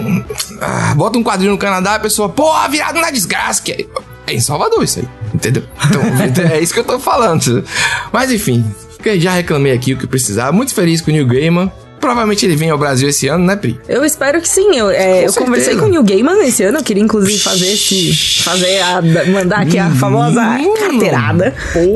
[0.60, 2.50] ah, bota um quadrinho no Canadá, a pessoa, pô,
[2.92, 3.62] na desgraça.
[3.62, 3.86] Que é,
[4.26, 5.62] é em Salvador isso aí, entendeu?
[6.24, 7.64] Então, é isso que eu tô falando.
[8.12, 8.64] Mas enfim,
[9.18, 10.52] já reclamei aqui o que precisava.
[10.52, 11.70] Muito feliz com o New Gaiman.
[12.06, 13.80] Provavelmente ele vem ao Brasil esse ano, né, Pri?
[13.88, 14.76] Eu espero que sim.
[14.76, 16.78] Eu, é, Com eu conversei com o Neil Gaiman esse ano.
[16.78, 18.42] Eu queria, inclusive, fazer esse.
[18.44, 19.02] Fazer a.
[19.02, 20.40] Mandar aqui a famosa
[20.78, 21.52] carteirada.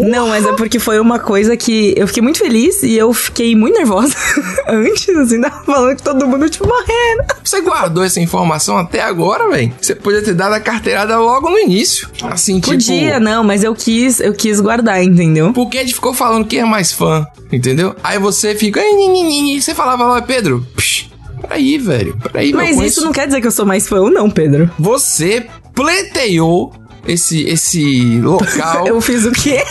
[0.08, 3.54] Não, mas é porque foi uma coisa que eu fiquei muito feliz e eu fiquei
[3.54, 4.16] muito nervosa
[4.66, 7.32] antes, assim, tava falando que todo mundo, tipo, morrendo.
[7.44, 9.72] Você guardou essa informação até agora, velho?
[9.80, 12.08] Você podia ter dado a carteirada logo no início.
[12.24, 13.20] Assim, Podia, tipo.
[13.20, 15.52] não, mas eu quis, eu quis guardar, entendeu?
[15.52, 17.94] Porque a gente ficou falando quem é mais fã, entendeu?
[18.02, 18.80] Aí você fica.
[19.60, 20.66] Você falava lá, Pedro.
[20.76, 21.10] Psh,
[21.42, 22.16] peraí, velho.
[22.32, 24.70] Peraí, Mas isso não quer dizer que eu sou mais fã não, Pedro.
[24.78, 26.72] Você pleiteou
[27.06, 29.62] esse, esse local, Eu fiz o quê?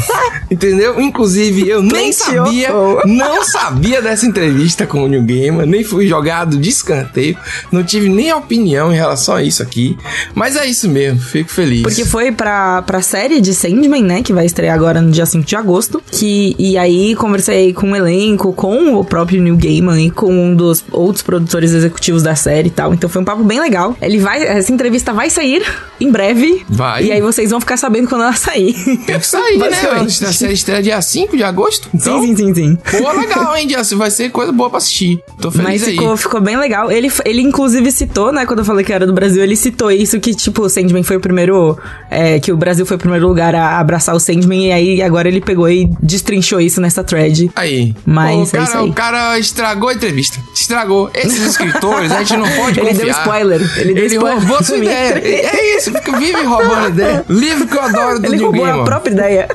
[0.50, 1.00] entendeu?
[1.00, 2.70] Inclusive, eu nem sabia,
[3.06, 7.36] não sabia dessa entrevista com o New Gamer, nem fui jogado de escanteio,
[7.70, 9.96] não tive nem opinião em relação a isso aqui.
[10.34, 11.82] Mas é isso mesmo, fico feliz.
[11.82, 14.22] Porque foi pra, pra série de Sandman, né?
[14.22, 16.02] Que vai estrear agora no dia 5 de agosto.
[16.10, 20.54] Que, e aí conversei com o elenco, com o próprio Neil Gaiman e com um
[20.54, 22.92] dos outros produtores executivos da série e tal.
[22.92, 23.96] Então foi um papo bem legal.
[24.00, 24.42] Ele vai.
[24.42, 25.62] Essa entrevista vai sair
[26.00, 26.64] em breve.
[26.72, 27.04] Vai.
[27.04, 28.72] E aí vocês vão ficar sabendo quando ela sair.
[29.06, 29.66] Tem que sair, né?
[29.68, 31.88] A série estreia dia 5 de agosto.
[31.94, 32.78] Então, sim, sim, sim, sim.
[32.98, 33.82] Pô, legal, hein, Dia?
[33.96, 35.18] Vai ser coisa boa pra assistir.
[35.40, 35.94] Tô feliz Mas aí.
[35.94, 36.90] ficou, ficou bem legal.
[36.90, 38.46] Ele, ele, inclusive, citou, né?
[38.46, 41.16] Quando eu falei que era do Brasil, ele citou isso, que, tipo, o Sandman foi
[41.16, 41.78] o primeiro.
[42.10, 44.68] é, que o Brasil foi o primeiro lugar a abraçar o Sandman.
[44.68, 47.50] E aí agora ele pegou e destrinchou isso nessa thread.
[47.54, 47.94] Aí.
[48.06, 50.38] Mas o, é isso cara, o cara estragou a entrevista.
[50.54, 51.10] Estragou.
[51.14, 53.04] Esses escritores, a gente não pode Ele confiar.
[53.04, 53.78] deu spoiler.
[53.78, 55.18] Ele deu spoiler roubou sua ideia.
[55.22, 57.24] É isso, fica vive roubando ideia.
[57.28, 58.82] Livro que eu adoro do Ele Neil roubou Gaiman.
[58.82, 59.48] a própria ideia.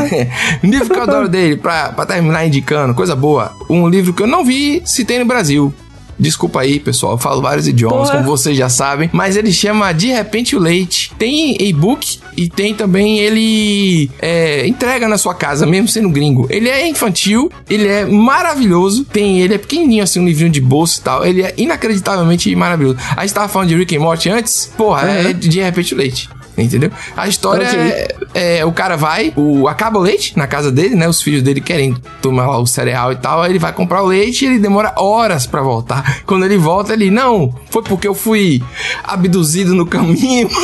[0.62, 3.52] livro que eu adoro dele, pra, pra terminar indicando, coisa boa.
[3.68, 5.72] Um livro que eu não vi se tem no Brasil.
[6.20, 7.12] Desculpa aí, pessoal.
[7.12, 8.22] Eu falo vários idiomas, Porra.
[8.22, 9.08] como vocês já sabem.
[9.10, 11.10] Mas ele chama De Repente o Leite.
[11.18, 16.46] Tem e-book e tem também ele é, entrega na sua casa, mesmo sendo gringo.
[16.50, 19.06] Ele é infantil, ele é maravilhoso.
[19.06, 21.24] Tem, ele é pequenininho, assim, um livrinho de bolso e tal.
[21.24, 22.98] Ele é inacreditavelmente maravilhoso.
[23.16, 24.70] A gente tava falando de Rick and Morty antes.
[24.76, 26.28] Porra, é De Repente o Leite.
[26.56, 26.90] Entendeu?
[27.16, 27.78] A história Ok.
[27.80, 31.08] é, é, o cara vai, o, acaba o leite na casa dele, né?
[31.08, 33.42] Os filhos dele querem tomar lá o cereal e tal.
[33.42, 36.22] Aí ele vai comprar o leite e ele demora horas pra voltar.
[36.26, 38.62] Quando ele volta, ele, não, foi porque eu fui
[39.04, 40.48] abduzido no caminho.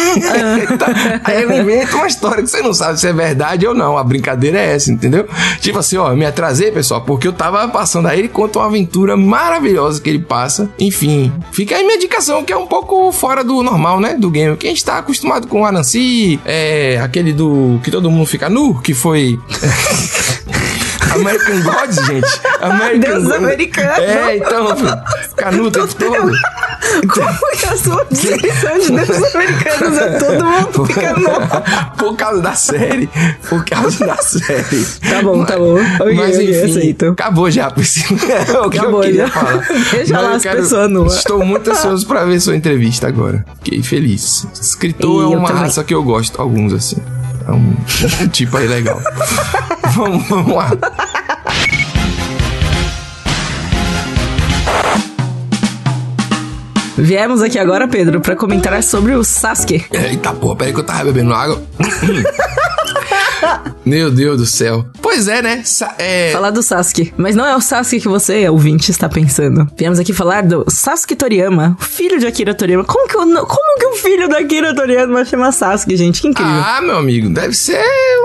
[0.79, 0.87] Tá.
[1.25, 3.97] Aí ele inventa uma história que você não sabe se é verdade ou não.
[3.97, 5.27] A brincadeira é essa, entendeu?
[5.61, 8.07] Tipo assim, ó, eu me atrasei, pessoal, porque eu tava passando.
[8.07, 10.69] Aí ele conta uma aventura maravilhosa que ele passa.
[10.79, 14.15] Enfim, fica aí minha indicação, que é um pouco fora do normal, né?
[14.15, 14.57] Do game.
[14.57, 18.49] Que a gente tá acostumado com o Anansi, é, aquele do que todo mundo fica
[18.49, 19.39] nu, que foi.
[21.21, 22.41] American Gods, gente.
[22.61, 23.37] American Deus Gods.
[23.37, 24.03] americano.
[24.03, 24.99] É, então, filho,
[25.29, 26.33] fica nu o tempo todo.
[27.09, 31.29] Como que a sua descrição de deuses americanos é todo mundo fica nu?
[31.97, 33.09] Por causa da série.
[33.49, 34.85] Por causa da série.
[35.09, 35.77] Tá bom, tá bom.
[36.01, 37.07] Ok, Mas enfim, aceito.
[37.09, 38.19] acabou já, Priscila.
[38.33, 39.33] É o que Acabou eu queria já.
[39.33, 39.67] falar.
[39.91, 41.17] Deixa Mas lá as pessoas.
[41.17, 43.45] Estou muito ansioso pra ver sua entrevista agora.
[43.63, 44.47] Fiquei feliz.
[44.61, 45.63] Escritor E é uma também.
[45.65, 46.97] raça que eu gosto, alguns assim.
[47.47, 47.75] É um,
[48.33, 49.01] tipo aí legal.
[49.95, 50.71] vamos, vamos lá.
[56.99, 59.85] Viemos aqui agora, Pedro, pra comentar sobre o Sasuke.
[59.93, 61.63] Eita porra, peraí que eu tava bebendo água.
[63.85, 64.85] Meu Deus do céu.
[65.01, 65.63] Pois é, né?
[65.65, 67.13] Sa- é, Falar do Sasuke.
[67.17, 69.69] Mas não é o Sasuke que você, ouvinte, está pensando.
[69.77, 72.85] Viemos aqui falar do Sasuke Toriyama, filho de Akira Toriyama.
[72.85, 76.21] Como que, o, como que o filho da Akira Toriyama chama Sasuke, gente?
[76.21, 76.53] Que incrível.
[76.53, 77.81] Ah, meu amigo, deve ser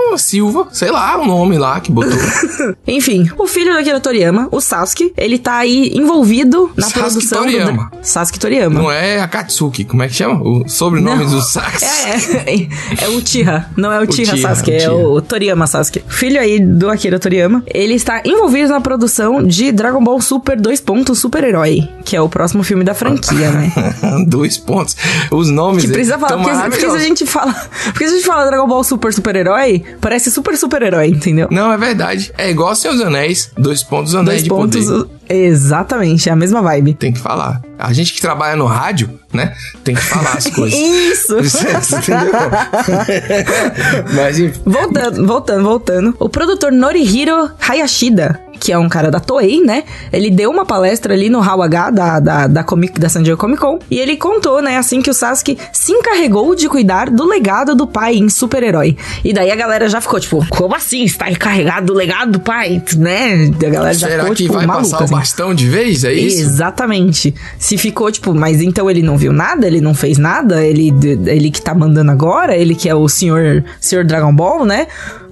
[0.08, 2.12] uma Silva, sei lá, um nome lá que botou.
[2.86, 7.38] Enfim, o filho da Akira Toriyama, o Sasuke, ele tá aí envolvido na Sasuke produção
[7.42, 7.90] Toriyama.
[7.90, 7.98] do...
[8.06, 8.80] Sasuke Toriyama.
[8.82, 10.40] Não é Akatsuki, como é que chama?
[10.42, 11.82] O sobrenome do Sax.
[11.82, 12.68] É, é,
[13.04, 15.01] é o Uchiha, não é o Uchiha Uchiha, Sasuke, é Uchiha.
[15.02, 16.02] O Toriyama Sasuke.
[16.08, 20.80] Filho aí do Akira Toriyama, ele está envolvido na produção de Dragon Ball Super 2
[20.80, 23.72] pontos Super Herói, que é o próximo filme da franquia, né?
[24.26, 24.96] Dois pontos.
[25.30, 27.54] Os nomes Que precisa falar, porque, porque se a gente fala,
[27.86, 31.48] porque se a gente fala Dragon Ball Super Super Herói, parece super super herói, entendeu?
[31.50, 32.32] Não, é verdade.
[32.38, 33.50] É igual Seus Anéis.
[33.56, 35.21] Dois pontos Anéis Dois de pontos, poder.
[35.34, 36.94] Exatamente, é a mesma vibe.
[36.94, 37.60] Tem que falar.
[37.78, 39.54] A gente que trabalha no rádio, né?
[39.82, 40.78] Tem que falar as coisas.
[40.78, 41.36] Isso!
[41.36, 41.66] Você
[41.96, 42.32] entendeu?
[44.14, 44.60] Mas enfim.
[44.64, 46.16] Voltando, voltando, voltando.
[46.18, 49.82] O produtor Norihiro Hayashida, que é um cara da Toei, né?
[50.12, 53.40] Ele deu uma palestra ali no Hall H da, da, da, Comic, da San Diego
[53.40, 53.80] Comic Con.
[53.90, 57.88] E ele contou, né, assim, que o Sasuke se encarregou de cuidar do legado do
[57.88, 58.96] pai em super-herói.
[59.24, 61.02] E daí a galera já ficou, tipo, como assim?
[61.02, 62.80] Está encarregado do legado do pai?
[62.96, 63.50] Né?
[63.66, 65.14] A galera já Será ficou, que tipo, vai maluca, passar o assim.
[65.22, 66.02] Bastão de vez?
[66.02, 66.40] É isso?
[66.40, 67.32] Exatamente.
[67.58, 70.92] Se ficou, tipo, mas então ele não viu nada, ele não fez nada, ele,
[71.26, 74.88] ele que tá mandando agora, ele que é o senhor, senhor Dragon Ball, né?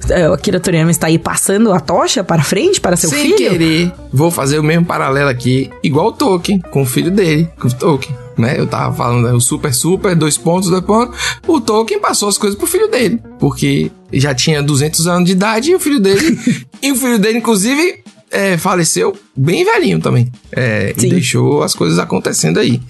[0.08, 3.36] É, O Akira Toriyama está aí passando a tocha para frente, para seu Sem filho.
[3.36, 7.66] querer, vou fazer o mesmo paralelo aqui, igual o Tolkien, com o filho dele, com
[7.66, 8.16] o Tolkien.
[8.38, 8.54] Né?
[8.56, 11.18] Eu tava falando, né, o Super Super, dois pontos, dois pontos.
[11.46, 15.72] O Tolkien passou as coisas pro filho dele, porque já tinha 200 anos de idade
[15.72, 16.38] e o filho dele.
[16.80, 20.30] e o filho dele, inclusive, é, faleceu bem velhinho também.
[20.52, 22.80] É, e deixou as coisas acontecendo aí.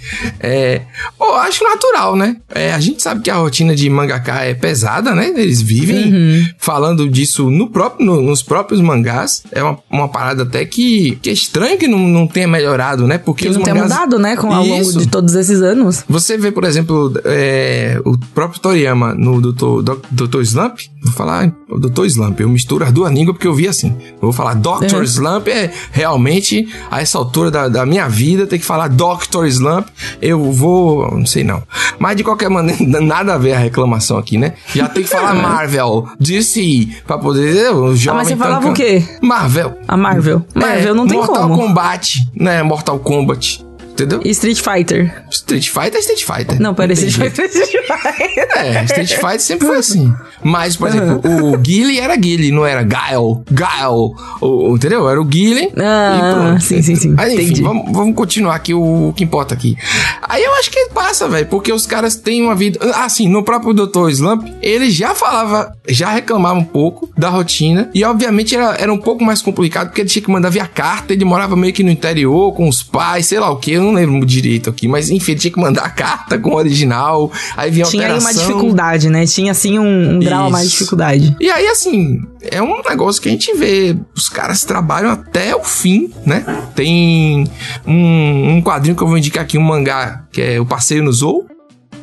[0.41, 0.83] É,
[1.19, 2.37] pô, acho natural, né?
[2.53, 5.33] É, a gente sabe que a rotina de mangaka é pesada, né?
[5.37, 6.47] Eles vivem Uhum.
[6.59, 9.43] falando disso no próprio, no- nos próprios mangás.
[9.53, 13.19] É uma, uma parada até que, que é estranho que não, não tenha melhorado, né?
[13.19, 13.91] Porque Que os não tem mangás...
[13.93, 14.37] mudado, né?
[14.37, 14.99] Com, ao longo Isso.
[14.99, 16.05] de todos esses anos.
[16.09, 19.83] Você vê, por exemplo, é, o próprio Toriyama no Dr.
[20.11, 20.41] Dr.
[20.43, 20.79] Slump.
[21.03, 22.05] Vou falar Dr.
[22.07, 22.41] Slump.
[22.41, 23.95] Eu misturo as duas línguas porque eu vi assim.
[24.15, 24.95] Eu vou falar Dr.
[24.97, 25.03] Uhum.
[25.03, 26.30] Slump é realmente,
[26.91, 29.47] a essa altura da, da minha vida, ter que falar Dr.
[29.47, 29.89] Slump.
[30.21, 31.11] Eu vou.
[31.17, 31.63] Não sei não.
[31.99, 34.55] Mas de qualquer maneira, nada a ver a reclamação aqui, né?
[34.75, 37.73] Já tem que falar Marvel, DC, pra poder.
[37.73, 39.03] O jovem Ah, mas você falava o quê?
[39.23, 39.79] Marvel.
[39.89, 40.45] A Marvel.
[40.55, 41.57] Marvel É, não tem Mortal como.
[41.57, 42.63] Kombat, né?
[42.63, 43.65] Mortal Kombat.
[44.01, 44.21] Entendeu?
[44.25, 45.25] E Street Fighter.
[45.31, 46.61] Street Fighter é Street Fighter.
[46.63, 47.15] Não, pera, Street.
[47.15, 48.49] Fighter, Street Fighter.
[48.57, 50.13] É, Street Fighter sempre foi assim.
[50.43, 51.21] Mas, por exemplo,
[51.53, 53.43] o Guile era Guile, não era Guile.
[53.51, 54.15] Guile.
[54.41, 55.09] O, entendeu?
[55.09, 55.71] Era o Guile.
[55.77, 57.15] Ah, sim, sim, sim.
[57.19, 59.77] Aí, enfim, vamos, vamos continuar aqui o, o que importa aqui.
[60.23, 62.79] Aí eu acho que pa- massa, velho, porque os caras têm uma vida.
[62.95, 64.11] Assim, no próprio Dr.
[64.11, 67.91] Slump, ele já falava, já reclamava um pouco da rotina.
[67.93, 71.13] E obviamente era, era um pouco mais complicado, porque ele tinha que mandar via carta.
[71.13, 73.99] Ele morava meio que no interior, com os pais, sei lá o que, eu não
[74.01, 74.87] lembro direito aqui.
[74.89, 77.31] Mas enfim, tinha que mandar a carta com o original.
[77.57, 78.43] Aí vinha Tinha aí alteração.
[78.43, 79.27] uma dificuldade, né?
[79.27, 81.37] Tinha assim um, um grau a mais de dificuldade.
[81.41, 83.97] E aí, assim, é um negócio que a gente vê.
[84.15, 86.45] Os caras trabalham até o fim, né?
[86.75, 87.45] Tem
[87.87, 91.13] um, um quadrinho que eu vou indicar aqui, um mangá, que é O Passeio no
[91.13, 91.47] Zou.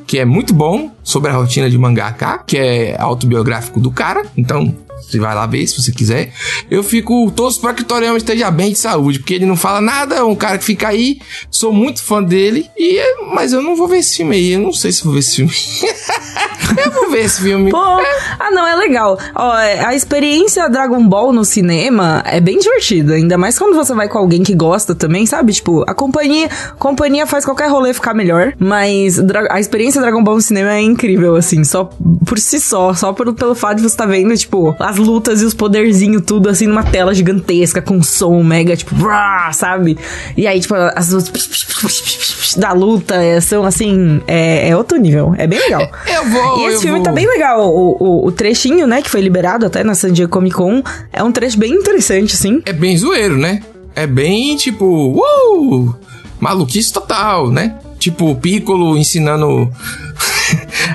[0.05, 4.23] Que é muito bom sobre a rotina de mangaka, que é autobiográfico do cara.
[4.37, 6.31] Então, você vai lá ver se você quiser.
[6.69, 9.79] Eu fico torço pra que o Toriyama esteja bem de saúde, porque ele não fala
[9.81, 11.19] nada, é um cara que fica aí.
[11.51, 14.53] Sou muito fã dele, e é- mas eu não vou ver esse filme aí.
[14.53, 15.51] Eu não sei se vou ver esse filme.
[16.85, 17.71] eu vou ver esse filme.
[17.71, 19.17] Pô, ah não, é legal.
[19.35, 23.93] Ó, é, a experiência Dragon Ball no cinema é bem divertida, ainda mais quando você
[23.93, 25.53] vai com alguém que gosta também, sabe?
[25.53, 30.41] Tipo, a companhia, companhia faz qualquer rolê ficar melhor, mas a experiência Dragon Ball no
[30.41, 31.85] cinema é incrível, assim, só
[32.25, 35.45] por si só, só por- pelo fato de você estar vendo, tipo, as lutas e
[35.45, 39.97] os poderzinhos tudo assim numa tela gigantesca com som mega, tipo, brá, sabe?
[40.37, 45.45] E aí, tipo, as luzes da luta é, são assim, é, é outro nível, é
[45.45, 45.81] bem legal.
[46.07, 46.59] Eu vou.
[46.59, 47.03] E esse filme vou.
[47.03, 47.67] tá bem legal.
[47.67, 51.21] O, o, o trechinho, né, que foi liberado até na San Diego Comic Con, é
[51.21, 52.61] um trecho bem interessante, assim.
[52.65, 53.61] é bem zoeiro, né?
[53.93, 55.95] É bem tipo, uh,
[56.39, 57.75] maluquice total, né?
[57.99, 59.69] Tipo, Piccolo ensinando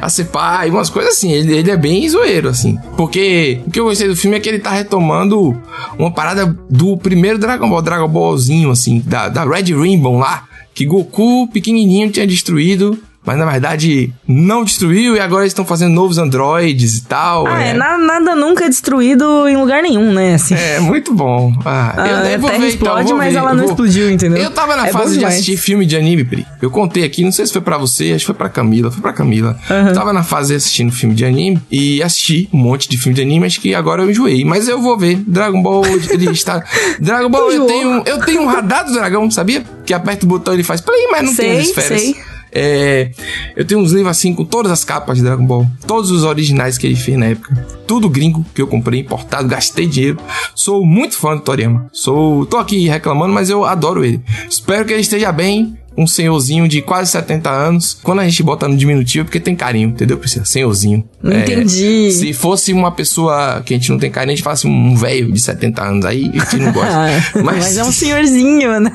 [0.02, 1.30] a ser pai, umas coisas assim.
[1.30, 2.76] Ele, ele é bem zoeiro, assim.
[2.96, 5.56] Porque o que eu gostei do filme é que ele tá retomando
[5.96, 10.84] uma parada do primeiro Dragon Ball, Dragon Ballzinho, assim, da, da Red Ribbon lá, que
[10.84, 12.98] Goku pequenininho tinha destruído.
[13.24, 17.46] Mas na verdade não destruiu e agora eles estão fazendo novos androides e tal.
[17.46, 20.54] Ah, é, na- nada nunca é destruído em lugar nenhum, né, assim.
[20.54, 21.52] É, muito bom.
[21.64, 23.62] Ah, Ah, eu, eu a vou Terra ver, então, explode, vou mas ver, ela não
[23.62, 24.42] vou- explodiu, entendeu?
[24.42, 26.44] Eu tava na É fase de assistir filme de anime, Pri.
[26.60, 29.00] Eu contei aqui, não sei se foi pra você, acho que foi pra Camila, foi
[29.00, 29.56] pra Camila.
[29.88, 33.22] Eu tava na fase assistindo filme de anime e assisti um monte de filme de
[33.22, 34.44] anime, acho que agora eu enjoei.
[34.44, 35.22] Mas eu vou ver.
[35.26, 36.60] Dragon Ball, ele está...
[36.98, 39.62] Dragon Ball, eu tenho, eu tenho um radar do dragão, sabia?
[39.86, 42.00] Que aperta o botão e ele faz play, mas não tem Sei, as esferas.
[42.02, 42.16] sei.
[42.54, 43.10] É,
[43.56, 46.76] eu tenho uns livros assim com todas as capas de Dragon Ball, todos os originais
[46.76, 50.18] que ele fez na época, tudo gringo que eu comprei importado, gastei dinheiro.
[50.54, 51.88] Sou muito fã do Toriyama.
[51.92, 54.20] Sou, tô aqui reclamando, mas eu adoro ele.
[54.48, 55.78] Espero que ele esteja bem.
[55.96, 57.98] Um senhorzinho de quase 70 anos.
[58.02, 60.18] Quando a gente bota no diminutivo, é porque tem carinho, entendeu?
[60.18, 61.04] Precisa, senhorzinho.
[61.24, 62.10] É, Entendi.
[62.10, 65.30] se fosse uma pessoa que a gente não tem carinho, a gente falasse um velho
[65.30, 66.92] de 70 anos, aí a gente não gosta.
[66.92, 67.76] Ah, mas...
[67.76, 68.92] é um senhorzinho, né?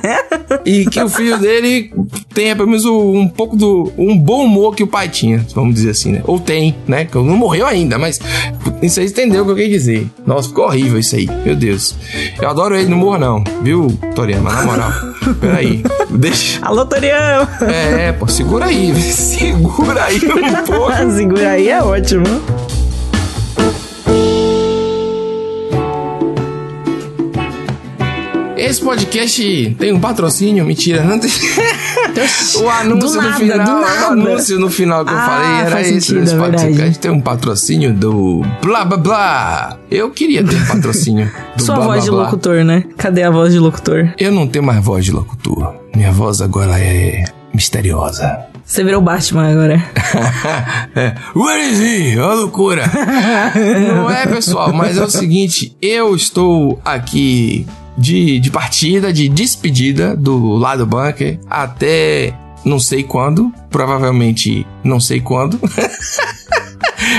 [0.66, 1.92] E que o filho dele
[2.34, 3.92] tenha pelo menos um pouco do.
[3.98, 6.22] um bom humor que o pai tinha, vamos dizer assim, né?
[6.26, 7.06] Ou tem, né?
[7.06, 8.20] Que não morreu ainda, mas
[8.82, 10.08] isso aí entendeu o que eu queria dizer.
[10.26, 11.28] Nossa, ficou horrível isso aí.
[11.46, 11.96] Meu Deus.
[12.42, 14.52] Eu adoro ele, não morra não, viu, Toriyama?
[14.52, 15.17] Na moral.
[15.40, 15.84] Peraí.
[16.10, 16.66] Deixa.
[16.66, 17.48] Alô, Toriano!
[17.62, 18.94] É, pô, segura aí.
[19.02, 20.92] Segura aí um pouco.
[21.16, 22.26] Segura aí, é ótimo.
[28.68, 30.66] Esse podcast tem um patrocínio?
[30.66, 31.30] Mentira, não tem.
[32.62, 33.58] o anúncio Do no nada, final.
[33.66, 34.02] do nada.
[34.10, 36.02] O anúncio no final que eu Ah, falei era esse.
[36.02, 36.64] sentido, esse é verdade.
[36.68, 39.78] podcast tem um patrocínio do blá blá blá.
[39.90, 42.24] Eu queria ter um patrocínio do Sua blá, voz blá, de blá.
[42.26, 42.84] locutor, né?
[42.98, 44.10] Cadê a voz de locutor?
[44.20, 45.74] Eu não tenho mais voz de locutor.
[45.96, 48.38] Minha voz agora é misteriosa.
[48.66, 49.82] Você virou Batman agora.
[50.94, 51.16] é.
[51.34, 52.20] Where is he?
[52.20, 52.84] Ó, loucura.
[53.96, 57.66] Não é, pessoal, mas é o seguinte: eu estou aqui
[57.98, 62.34] de, de partida, de despedida do lado bunker até
[62.64, 63.52] não sei quando.
[63.70, 65.60] Provavelmente não sei quando.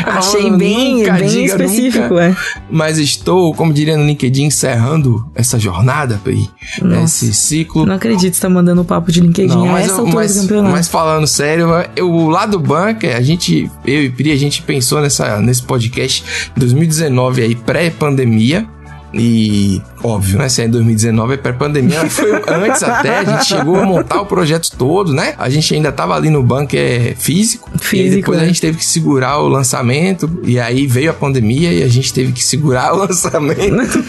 [0.04, 2.24] Achei bem, nunca bem específico, nunca.
[2.24, 2.36] é.
[2.70, 6.48] Mas estou, como diria no LinkedIn, encerrando essa jornada, Pri.
[6.82, 7.24] Nossa.
[7.24, 7.86] Esse ciclo.
[7.86, 10.34] Não acredito que você tá mandando papo de LinkedIn Não, a mas, essa altura mas,
[10.34, 10.72] do campeonato.
[10.72, 15.00] mas falando sério, eu, o lado bunker, a gente, eu e Pri, a gente pensou
[15.00, 16.24] nessa, nesse podcast
[16.56, 18.66] em 2019 aí, pré-pandemia.
[19.12, 20.48] E óbvio, né?
[20.48, 24.26] Se é em 2019 é pré-pandemia, foi antes até, a gente chegou a montar o
[24.26, 25.34] projeto todo, né?
[25.38, 27.70] A gente ainda tava ali no bunker físico.
[27.74, 28.44] E Físico, depois né?
[28.44, 30.30] a gente teve que segurar o lançamento.
[30.44, 34.04] E aí veio a pandemia e a gente teve que segurar o lançamento.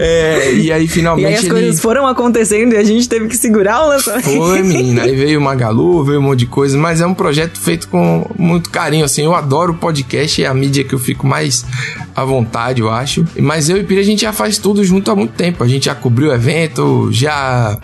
[0.00, 1.50] É, e aí E finalmente aí as ele...
[1.50, 4.24] coisas foram acontecendo e a gente teve que segurar o lançamento.
[4.24, 5.02] Foi, menina.
[5.02, 8.30] Aí veio o Magalu, veio um monte de coisa, mas é um projeto feito com
[8.38, 9.24] muito carinho, assim.
[9.24, 11.64] Eu adoro o podcast, é a mídia que eu fico mais
[12.16, 13.24] à vontade, eu acho.
[13.38, 15.62] Mas eu e Pira, a gente já faz tudo junto há muito tempo.
[15.62, 17.78] A gente já cobriu evento, já...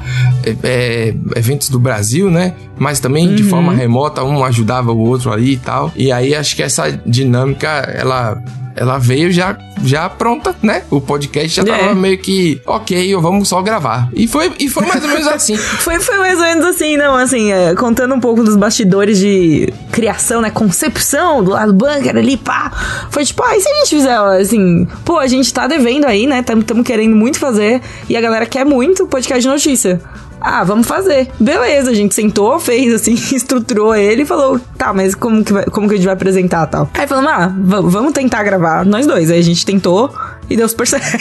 [0.44, 2.54] é, é, eventos do Brasil, né?
[2.78, 5.92] Mas também de forma remota, um ajudava o outro ali e tal.
[5.94, 8.42] E aí acho que essa dinâmica, ela
[8.76, 10.82] ela veio já, já pronta, né?
[10.90, 11.94] O podcast já tava É.
[11.94, 14.08] meio que, ok, vamos só gravar.
[14.14, 15.56] E foi, e foi mais ou menos assim.
[15.56, 19.72] Foi, foi mais ou menos assim, não, assim, é, contando um pouco dos bastidores de
[19.90, 22.70] criação, né, concepção do lado bunker ali, pá.
[23.10, 26.26] Foi tipo, ah, e se a gente fizer, assim, pô, a gente tá devendo aí,
[26.26, 30.00] né, estamos querendo muito fazer e a galera quer muito podcast de notícia.
[30.44, 31.28] Ah, vamos fazer.
[31.38, 35.64] Beleza, a gente sentou, fez assim, estruturou ele e falou, tá, mas como que, vai-
[35.66, 36.90] como que a gente vai apresentar tal?
[36.94, 39.30] Aí falamos, ah, va- vamos tentar gravar nós dois.
[39.30, 40.12] Aí a gente tentou
[40.50, 41.16] e deu super certo.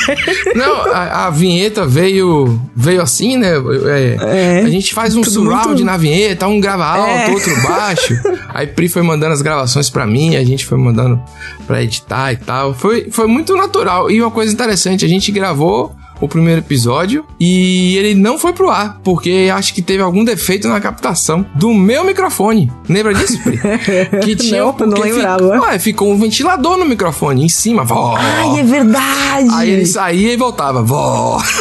[0.56, 3.52] Não, a, a vinheta veio veio assim, né?
[3.86, 4.62] É, É.
[4.66, 7.30] A gente faz um surround muito- na vinheta, um grava alto, É.
[7.32, 8.14] outro baixo.
[8.54, 11.22] Aí Pri foi mandando as gravações pra mim, a gente foi mandando
[11.68, 12.74] pra editar e tal.
[12.74, 14.10] Foi, foi muito natural.
[14.10, 18.70] E uma coisa interessante, a gente gravou o primeiro episódio e ele não foi pro
[18.70, 22.72] ar, porque acho que teve algum defeito na captação do meu microfone.
[22.88, 23.60] Lembra disso, Pri?
[24.24, 25.44] Que tinha Não, não lembrava.
[25.52, 27.84] Ficou, ué, ficou um ventilador no microfone em cima.
[27.84, 28.16] Vó.
[28.18, 29.50] Ai, é verdade!
[29.52, 30.82] Aí ele saía e voltava.
[30.84, 31.42] Vó!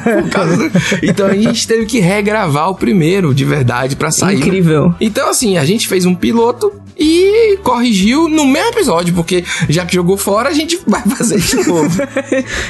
[0.00, 4.38] Do- Então a gente teve que regravar o primeiro, de verdade, pra sair.
[4.38, 4.94] Incrível.
[5.00, 9.94] Então, assim, a gente fez um piloto e corrigiu no mesmo episódio, porque já que
[9.94, 11.90] jogou fora, a gente vai fazer de novo.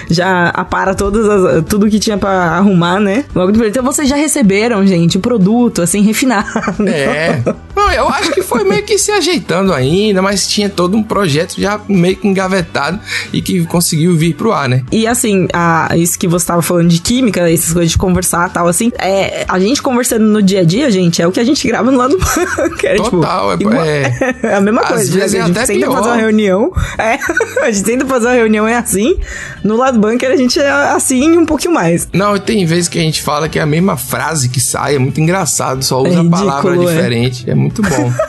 [0.08, 0.48] já
[0.80, 3.24] apara todas as- tudo que tinha pra arrumar, né?
[3.34, 3.70] Logo de primeiro.
[3.70, 6.46] Então vocês já receberam, gente, o produto, assim, refinado.
[6.86, 7.42] É.
[7.76, 11.54] Não, eu acho que foi meio que se ajeitando ainda, mas tinha todo um projeto
[11.60, 12.98] já meio que engavetado
[13.32, 14.82] e que conseguiu vir pro ar, né?
[14.90, 18.52] E assim, a, isso que você tava falando de química, essas coisas de conversar e
[18.52, 21.44] tal, assim, é, a gente conversando no dia a dia, gente, é o que a
[21.44, 22.96] gente grava no lado do bunker.
[23.02, 24.36] Total, é- tipo, igual- é.
[24.42, 25.12] é a mesma Às coisa.
[25.18, 25.38] vezes né?
[25.40, 25.96] é a gente até tenta pior.
[25.96, 26.72] fazer uma reunião.
[26.98, 27.18] É,
[27.62, 29.16] a gente tenta fazer uma reunião, é assim.
[29.64, 32.08] No lado bunker a gente é assim e um pouquinho mais.
[32.12, 34.98] Não, tem vezes que a gente fala que é a mesma frase que sai, é
[34.98, 36.78] muito engraçado, só usa ridículo, palavra é.
[36.78, 38.12] diferente, é muito bom.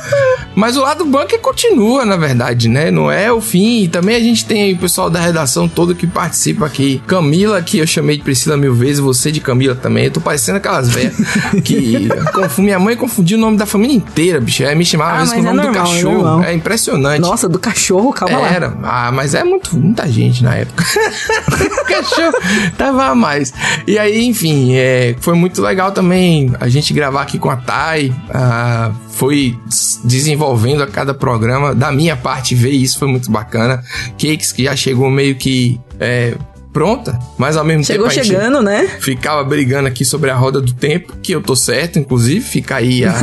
[0.54, 2.92] Mas o lado bunker continua, na verdade, né?
[2.92, 3.84] Não é o fim.
[3.84, 7.02] E também a gente tem aí o pessoal da redação todo que participa aqui.
[7.08, 10.06] Camila, que eu chamei de Priscila mil vezes, você de Camila também.
[10.06, 11.16] Eu tô parecendo aquelas velhas
[11.64, 14.62] que confu- minha mãe confundiu o nome da família inteira, bicho.
[14.76, 16.14] Me chamava Ah, às vezes com o nome é do normal, é cachorro.
[16.22, 16.44] normal.
[16.44, 17.22] É, impressionante.
[17.22, 18.50] Nossa, do cachorro, calma lá.
[18.50, 18.78] Era.
[18.84, 20.84] Ah, mas é muito, muita gente na época.
[21.88, 22.31] cachorro
[22.78, 23.54] tava a mais.
[23.88, 28.14] E aí, enfim, é, foi muito legal também a gente gravar aqui com a Thay.
[28.34, 29.58] ah, foi
[30.04, 31.76] desenvolvendo a cada programa.
[31.76, 33.84] Da minha parte, ver isso foi muito bacana.
[34.18, 36.36] Cakes que já chegou meio que é,
[36.72, 38.88] pronta, mas ao mesmo Chegou tempo gente chegando, né?
[39.00, 43.04] ficava brigando aqui sobre a roda do tempo, que eu tô certo, inclusive, fica aí
[43.04, 43.14] a,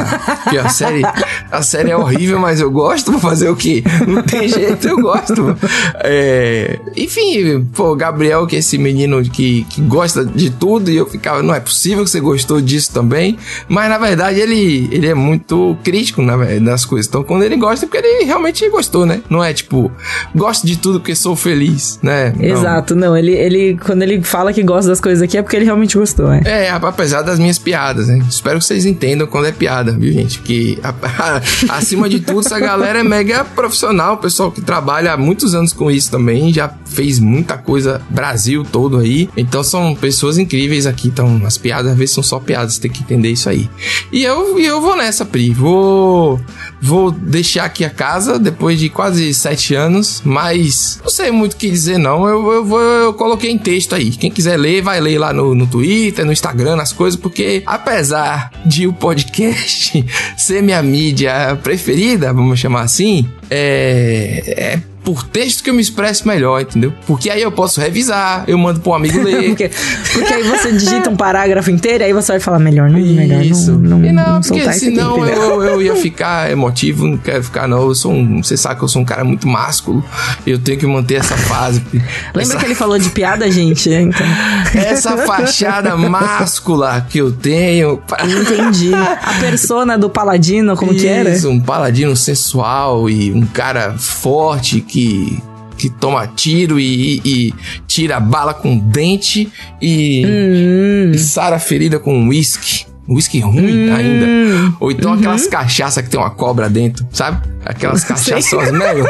[0.51, 1.03] que a série,
[1.51, 3.83] a série é horrível, mas eu gosto, vou fazer o quê?
[4.07, 5.57] Não tem jeito, eu gosto.
[6.05, 11.07] É, enfim, pô, Gabriel, que é esse menino que, que gosta de tudo, e eu
[11.07, 13.39] ficava, não é possível que você gostou disso também,
[13.69, 17.87] mas na verdade ele, ele é muito crítico na, nas coisas, então quando ele gosta
[17.87, 19.23] é porque ele realmente gostou, né?
[19.31, 19.91] Não é tipo,
[20.35, 22.33] gosto de tudo porque sou feliz, né?
[22.37, 22.45] Não.
[22.45, 25.65] Exato, não, ele, ele, quando ele fala que gosta das coisas aqui é porque ele
[25.65, 26.41] realmente gostou, é.
[26.45, 28.19] É, apesar das minhas piadas, né?
[28.29, 30.79] Espero que vocês entendam quando é piada, viu, gente?
[30.83, 31.41] A-
[31.77, 35.91] acima de tudo, essa galera é mega profissional, pessoal que trabalha há muitos anos com
[35.91, 39.29] isso também, já fez muita coisa Brasil todo aí.
[39.37, 43.03] Então são pessoas incríveis aqui, então as piadas às vezes são só piadas, tem que
[43.03, 43.69] entender isso aí.
[44.13, 45.51] E eu, eu vou nessa, Pri.
[45.53, 46.41] Vou,
[46.81, 51.57] vou deixar aqui a casa depois de quase sete anos, mas não sei muito o
[51.57, 52.27] que dizer, não.
[52.27, 54.11] Eu, eu, vou, eu coloquei em texto aí.
[54.11, 58.51] Quem quiser ler, vai ler lá no, no Twitter, no Instagram, nas coisas, porque apesar
[58.65, 60.05] de o podcast
[60.37, 66.29] ser minha mídia preferida, vamos chamar assim, é, é por texto que eu me expresso
[66.29, 66.93] melhor, entendeu?
[67.07, 69.39] Porque aí eu posso revisar, eu mando pro amigo ler.
[69.49, 69.71] Porque,
[70.13, 73.43] porque aí você digita um parágrafo inteiro e aí você vai falar melhor, não, melhor
[73.43, 73.73] Isso.
[73.73, 75.43] não, não, e não, não porque isso aqui, senão entendeu?
[75.43, 77.81] eu, eu ia ficar emotivo, não quero ficar, não.
[77.89, 78.43] Eu sou um.
[78.43, 80.05] Você sabe que eu sou um cara muito másculo.
[80.47, 81.83] Eu tenho que manter essa fase.
[81.93, 83.89] Lembra essa, que ele falou de piada, gente?
[83.89, 84.27] Então,
[84.75, 88.03] essa fachada máscula que eu tenho.
[88.25, 88.93] entendi.
[88.95, 91.31] A persona do paladino, como que era?
[91.31, 94.98] Isso, um paladino sensual e um cara forte que.
[95.77, 97.55] Que toma tiro e, e- e
[97.87, 99.49] tira bala com dente
[99.81, 102.85] e, Hum, e sara a ferida com uísque.
[103.09, 104.27] Uísque ruim ainda.
[104.81, 107.41] Ou então aquelas cachaças que tem uma cobra dentro, sabe?
[107.65, 109.05] Aquelas cachaças mega.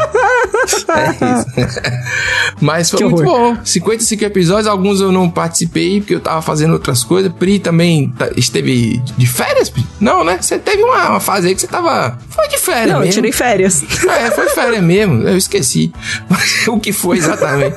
[0.88, 1.78] É isso.
[2.60, 3.54] Mas foi Que muito horror.
[3.56, 3.64] bom.
[3.64, 7.32] 55 episódios, alguns eu não participei porque eu tava fazendo outras coisas.
[7.32, 9.86] Pri também tá- esteve de férias, Pri?
[10.00, 10.38] Não, né?
[10.40, 12.18] Você teve uma, uma fase aí que você tava.
[12.30, 13.12] Foi de férias não, eu mesmo.
[13.14, 13.84] tirei férias.
[14.08, 15.92] É, foi férias mesmo, eu esqueci
[16.66, 17.76] o que foi exatamente.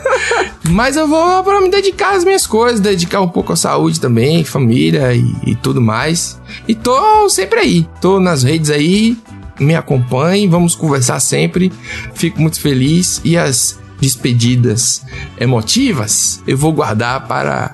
[0.70, 4.44] Mas eu vou pra me dedicar às minhas coisas, dedicar um pouco à saúde também,
[4.44, 6.40] família e, e tudo mais.
[6.68, 9.18] E tô sempre aí, tô nas redes aí,
[9.60, 11.72] me acompanhe, vamos conversar sempre.
[12.14, 15.04] Fico muito feliz e as despedidas
[15.40, 17.72] emotivas eu vou guardar para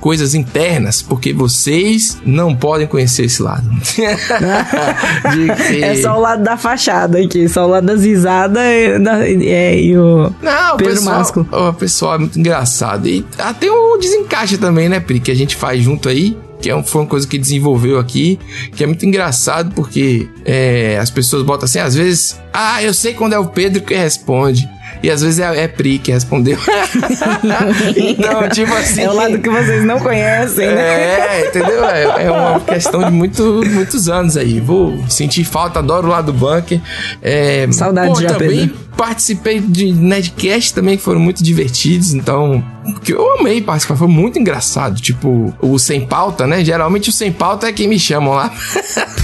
[0.00, 3.68] coisas internas, porque vocês não podem conhecer esse lado.
[3.92, 5.82] que...
[5.82, 9.80] É só o lado da fachada aqui, só o lado das risadas e, da, é,
[9.80, 11.48] e o não, Pedro pessoal, Masco.
[11.50, 13.08] O pessoal é muito engraçado.
[13.08, 16.36] E até o desencaixe também, né, Pri, que a gente faz junto aí
[16.66, 18.40] que é foi uma coisa que desenvolveu aqui,
[18.74, 23.14] que é muito engraçado porque é, as pessoas botam assim, às vezes, ah, eu sei
[23.14, 24.68] quando é o Pedro que responde.
[25.02, 26.58] E às vezes é, é Pri que respondeu.
[27.94, 29.02] então, tipo assim.
[29.02, 31.42] É o lado que vocês não conhecem, né?
[31.42, 31.84] É, entendeu?
[31.84, 34.58] É, é uma questão de muito, muitos anos aí.
[34.58, 36.80] Vou sentir falta, adoro o lado do bunker.
[37.20, 38.85] É, Saudade pô, já, também Pedro.
[38.96, 42.14] Participei de Nedcast também, que foram muito divertidos.
[42.14, 42.64] Então,
[43.02, 45.00] que eu amei participar, foi muito engraçado.
[45.00, 46.64] Tipo, o sem pauta, né?
[46.64, 48.52] Geralmente o sem pauta é quem me chamam lá.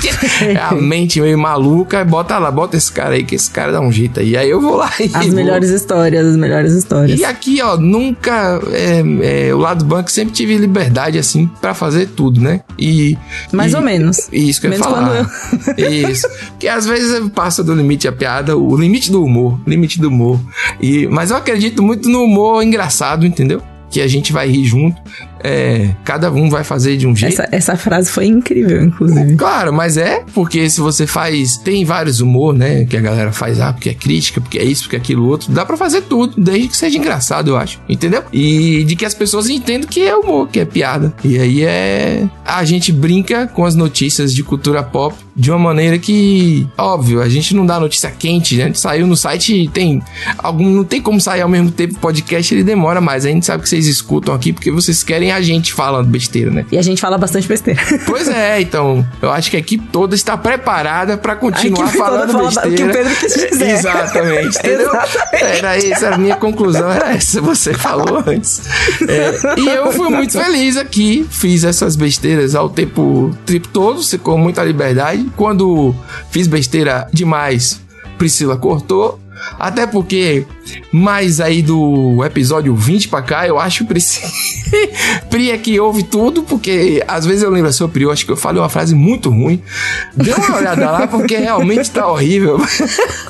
[0.43, 3.81] é a mente meio maluca, bota lá, bota esse cara aí, que esse cara dá
[3.81, 4.37] um jeito aí.
[4.37, 5.11] Aí eu vou lá e.
[5.15, 7.19] As melhores histórias, as melhores histórias.
[7.19, 8.61] E aqui, ó, nunca.
[8.73, 12.61] É, é, o lado banco sempre tive liberdade, assim, para fazer tudo, né?
[12.79, 13.17] E.
[13.53, 14.29] Mais e, ou menos.
[14.33, 15.29] Isso que eu ia falar.
[15.77, 15.91] Eu...
[16.11, 16.29] isso.
[16.51, 19.59] Porque às vezes passa do limite a piada, o limite do humor.
[19.67, 20.41] Limite do humor.
[20.81, 23.63] E, mas eu acredito muito no humor engraçado, entendeu?
[23.93, 25.01] que a gente vai rir junto.
[25.45, 27.35] É, cada um vai fazer de um jeito.
[27.35, 29.37] Essa, essa frase foi incrível, inclusive.
[29.37, 31.59] Claro, mas é porque se você faz.
[31.59, 32.87] Tem vários humor, né?
[32.87, 35.53] Que a galera faz, ah, porque é crítica, porque é isso, porque é aquilo outro.
[35.53, 37.81] Dá pra fazer tudo, desde que seja engraçado, eu acho.
[37.89, 38.25] Entendeu?
[38.33, 41.13] E de que as pessoas entendam que é humor, que é piada.
[41.23, 42.27] E aí é.
[42.45, 47.29] A gente brinca com as notícias de cultura pop de uma maneira que, óbvio, a
[47.29, 48.65] gente não dá notícia quente, né?
[48.65, 50.03] A gente saiu no site, tem
[50.39, 53.25] algum, não tem como sair ao mesmo tempo podcast, ele demora mais.
[53.25, 56.67] A gente sabe que vocês escutam aqui porque vocês querem a gente falando besteira, né?
[56.71, 57.81] E a gente fala bastante besteira.
[58.07, 62.69] Pois é, então, eu acho que a equipe toda está preparada para continuar falando besteira.
[62.69, 63.71] O que o Pedro quis dizer.
[63.71, 64.89] Exatamente, entendeu?
[64.89, 65.59] Exatamente.
[65.59, 68.63] Era isso, a minha conclusão era essa, você falou antes.
[69.09, 74.03] É, e eu fui muito feliz aqui, fiz essas besteiras ao tempo, o tempo todo,
[74.19, 75.95] com muita liberdade quando
[76.31, 77.81] fiz besteira demais,
[78.19, 79.19] Priscila cortou.
[79.59, 80.47] Até porque,
[80.93, 84.31] mais aí do episódio 20 pra cá, eu acho Priscila.
[85.29, 88.31] Pri é que ouve tudo, porque às vezes eu lembro assim, Pri, eu acho que
[88.31, 89.61] eu falei uma frase muito ruim.
[90.15, 92.59] Dê uma olhada lá, porque realmente tá horrível.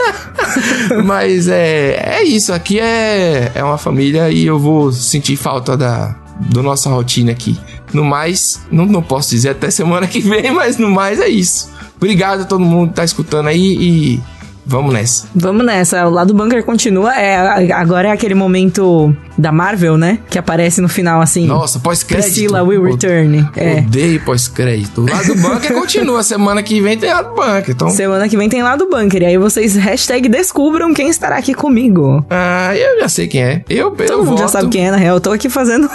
[1.05, 6.15] Mas é, é isso, aqui é, é uma família e eu vou sentir falta da,
[6.41, 7.59] do nossa rotina aqui.
[7.93, 11.71] No mais, não, não posso dizer até semana que vem, mas no mais é isso.
[12.03, 14.23] Obrigado a todo mundo que tá escutando aí e
[14.65, 15.27] Vamos nessa.
[15.35, 16.07] Vamos nessa.
[16.07, 17.15] O lado bunker continua.
[17.17, 20.21] É, agora é aquele momento da Marvel, né?
[20.31, 21.47] Que aparece no final assim.
[21.47, 22.27] Nossa, pós-crédito.
[22.27, 23.45] Priscila will return.
[23.57, 23.79] É.
[23.79, 25.03] Odeio pós-crédito.
[25.03, 26.23] O lado bunker continua.
[26.23, 27.71] Semana que vem tem lado bunker.
[27.71, 27.91] Então...
[27.91, 29.23] Semana que vem tem lado bunker.
[29.23, 32.25] E aí vocês hashtag descubram quem estará aqui comigo.
[32.31, 33.65] Ah, eu já sei quem é.
[33.69, 34.41] Eu, Todo eu mundo voto...
[34.43, 35.17] já sabe quem é, na real.
[35.17, 35.91] Eu tô aqui fazendo.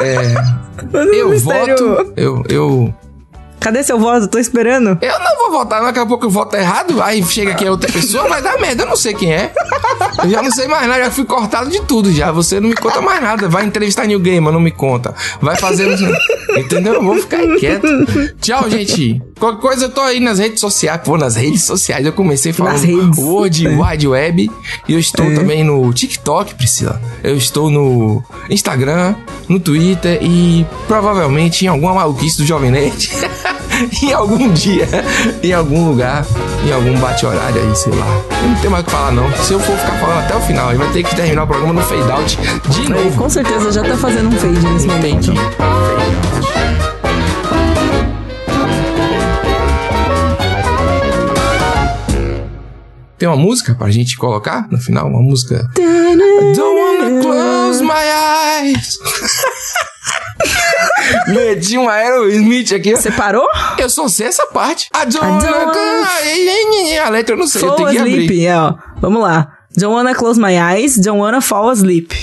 [0.00, 0.34] é.
[1.14, 2.12] eu voto.
[2.16, 2.94] Eu, eu
[3.60, 4.26] Cadê seu voto?
[4.26, 4.98] Tô esperando.
[5.02, 8.26] Eu não vou votar, daqui a pouco eu voto errado, aí chega aqui outra pessoa,
[8.28, 9.52] vai dar merda, eu não sei quem é.
[10.24, 12.32] Eu já não sei mais nada, já fui cortado de tudo já.
[12.32, 13.48] Você não me conta mais nada.
[13.48, 15.14] Vai entrevistar New Gamer, não me conta.
[15.40, 15.88] Vai fazer.
[16.56, 16.94] Entendeu?
[16.94, 17.86] Eu vou ficar quieto.
[18.40, 19.20] Tchau, gente.
[19.40, 21.00] Qualquer coisa eu tô aí nas redes sociais.
[21.02, 22.04] Pô, nas redes sociais.
[22.04, 23.70] Eu comecei falando World é.
[23.70, 24.50] Wide Web.
[24.86, 25.34] E eu estou é.
[25.34, 27.00] também no TikTok, Priscila.
[27.24, 29.14] Eu estou no Instagram,
[29.48, 33.10] no Twitter e provavelmente em alguma maluquice do Jovem Nerd.
[34.02, 34.86] em algum dia,
[35.42, 36.26] em algum lugar,
[36.66, 38.22] em algum bate-horário aí, sei lá.
[38.42, 39.32] Eu não tenho mais o que falar, não.
[39.42, 41.72] Se eu for ficar falando até o final, aí vai ter que terminar o programa
[41.72, 42.38] no fade out
[42.68, 43.16] de novo.
[43.16, 45.34] com certeza já tá fazendo um fade nesse momento.
[45.34, 46.29] Fade out.
[53.20, 55.06] Tem uma música pra gente colocar no final?
[55.06, 55.68] Uma música.
[55.78, 58.96] I don't wanna close my eyes.
[61.28, 62.96] Meti um Aerosmith aqui.
[62.96, 63.46] Você parou?
[63.76, 64.88] Eu só sei essa parte.
[64.96, 67.04] I don't, I don't wanna...
[67.04, 68.24] A letra eu não sei, fall eu tenho que asleep.
[68.24, 68.46] abrir.
[68.46, 68.74] É, ó.
[69.02, 69.52] Vamos lá.
[69.76, 72.14] Don't wanna close my eyes, don't wanna fall asleep.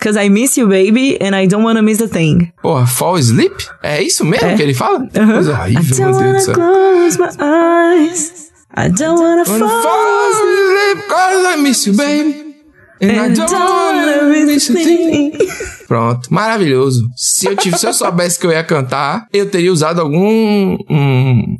[0.00, 2.54] Cause I miss you, baby, and I don't wanna miss a thing.
[2.62, 3.54] Porra, fall asleep?
[3.82, 4.56] É isso mesmo é.
[4.56, 5.00] que ele fala?
[5.00, 5.08] Uhum.
[5.08, 6.54] Coisa horrível, meu Deus do céu.
[6.54, 8.47] close my eyes.
[8.74, 12.54] I don't wanna, wanna fall, fall asleep, cause I miss you, baby.
[13.00, 15.38] And, and I don't, wanna miss a thing.
[15.86, 17.08] Pronto, maravilhoso.
[17.16, 20.76] Se eu, tive, se eu soubesse que eu ia cantar, eu teria usado algum.
[20.90, 21.56] Um,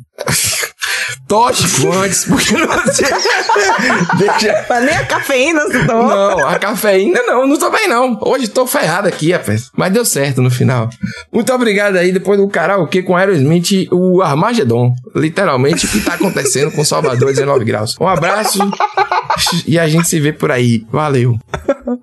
[1.27, 3.03] tóxico antes, porque você
[4.17, 4.65] deixa...
[4.69, 6.09] Mas nem a cafeína você tomou.
[6.09, 8.17] Não, a cafeína não, não tô bem não.
[8.21, 9.69] Hoje tô ferrado aqui, rapaz.
[9.75, 10.89] Mas deu certo no final.
[11.31, 14.93] Muito obrigado aí, depois do karaokê com Aerosmith, o Armagedon.
[15.15, 17.95] Literalmente o que tá acontecendo com Salvador 19 graus.
[17.99, 18.59] Um abraço
[19.65, 20.85] e a gente se vê por aí.
[20.91, 21.37] Valeu.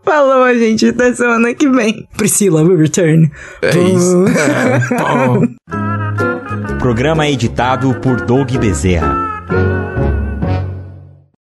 [0.04, 0.86] Falou, gente.
[0.86, 2.06] Até semana que vem.
[2.16, 3.30] Priscila will return.
[3.62, 4.24] É isso.
[5.82, 5.85] É,
[6.86, 9.95] Programa editado por Doug Bezerra.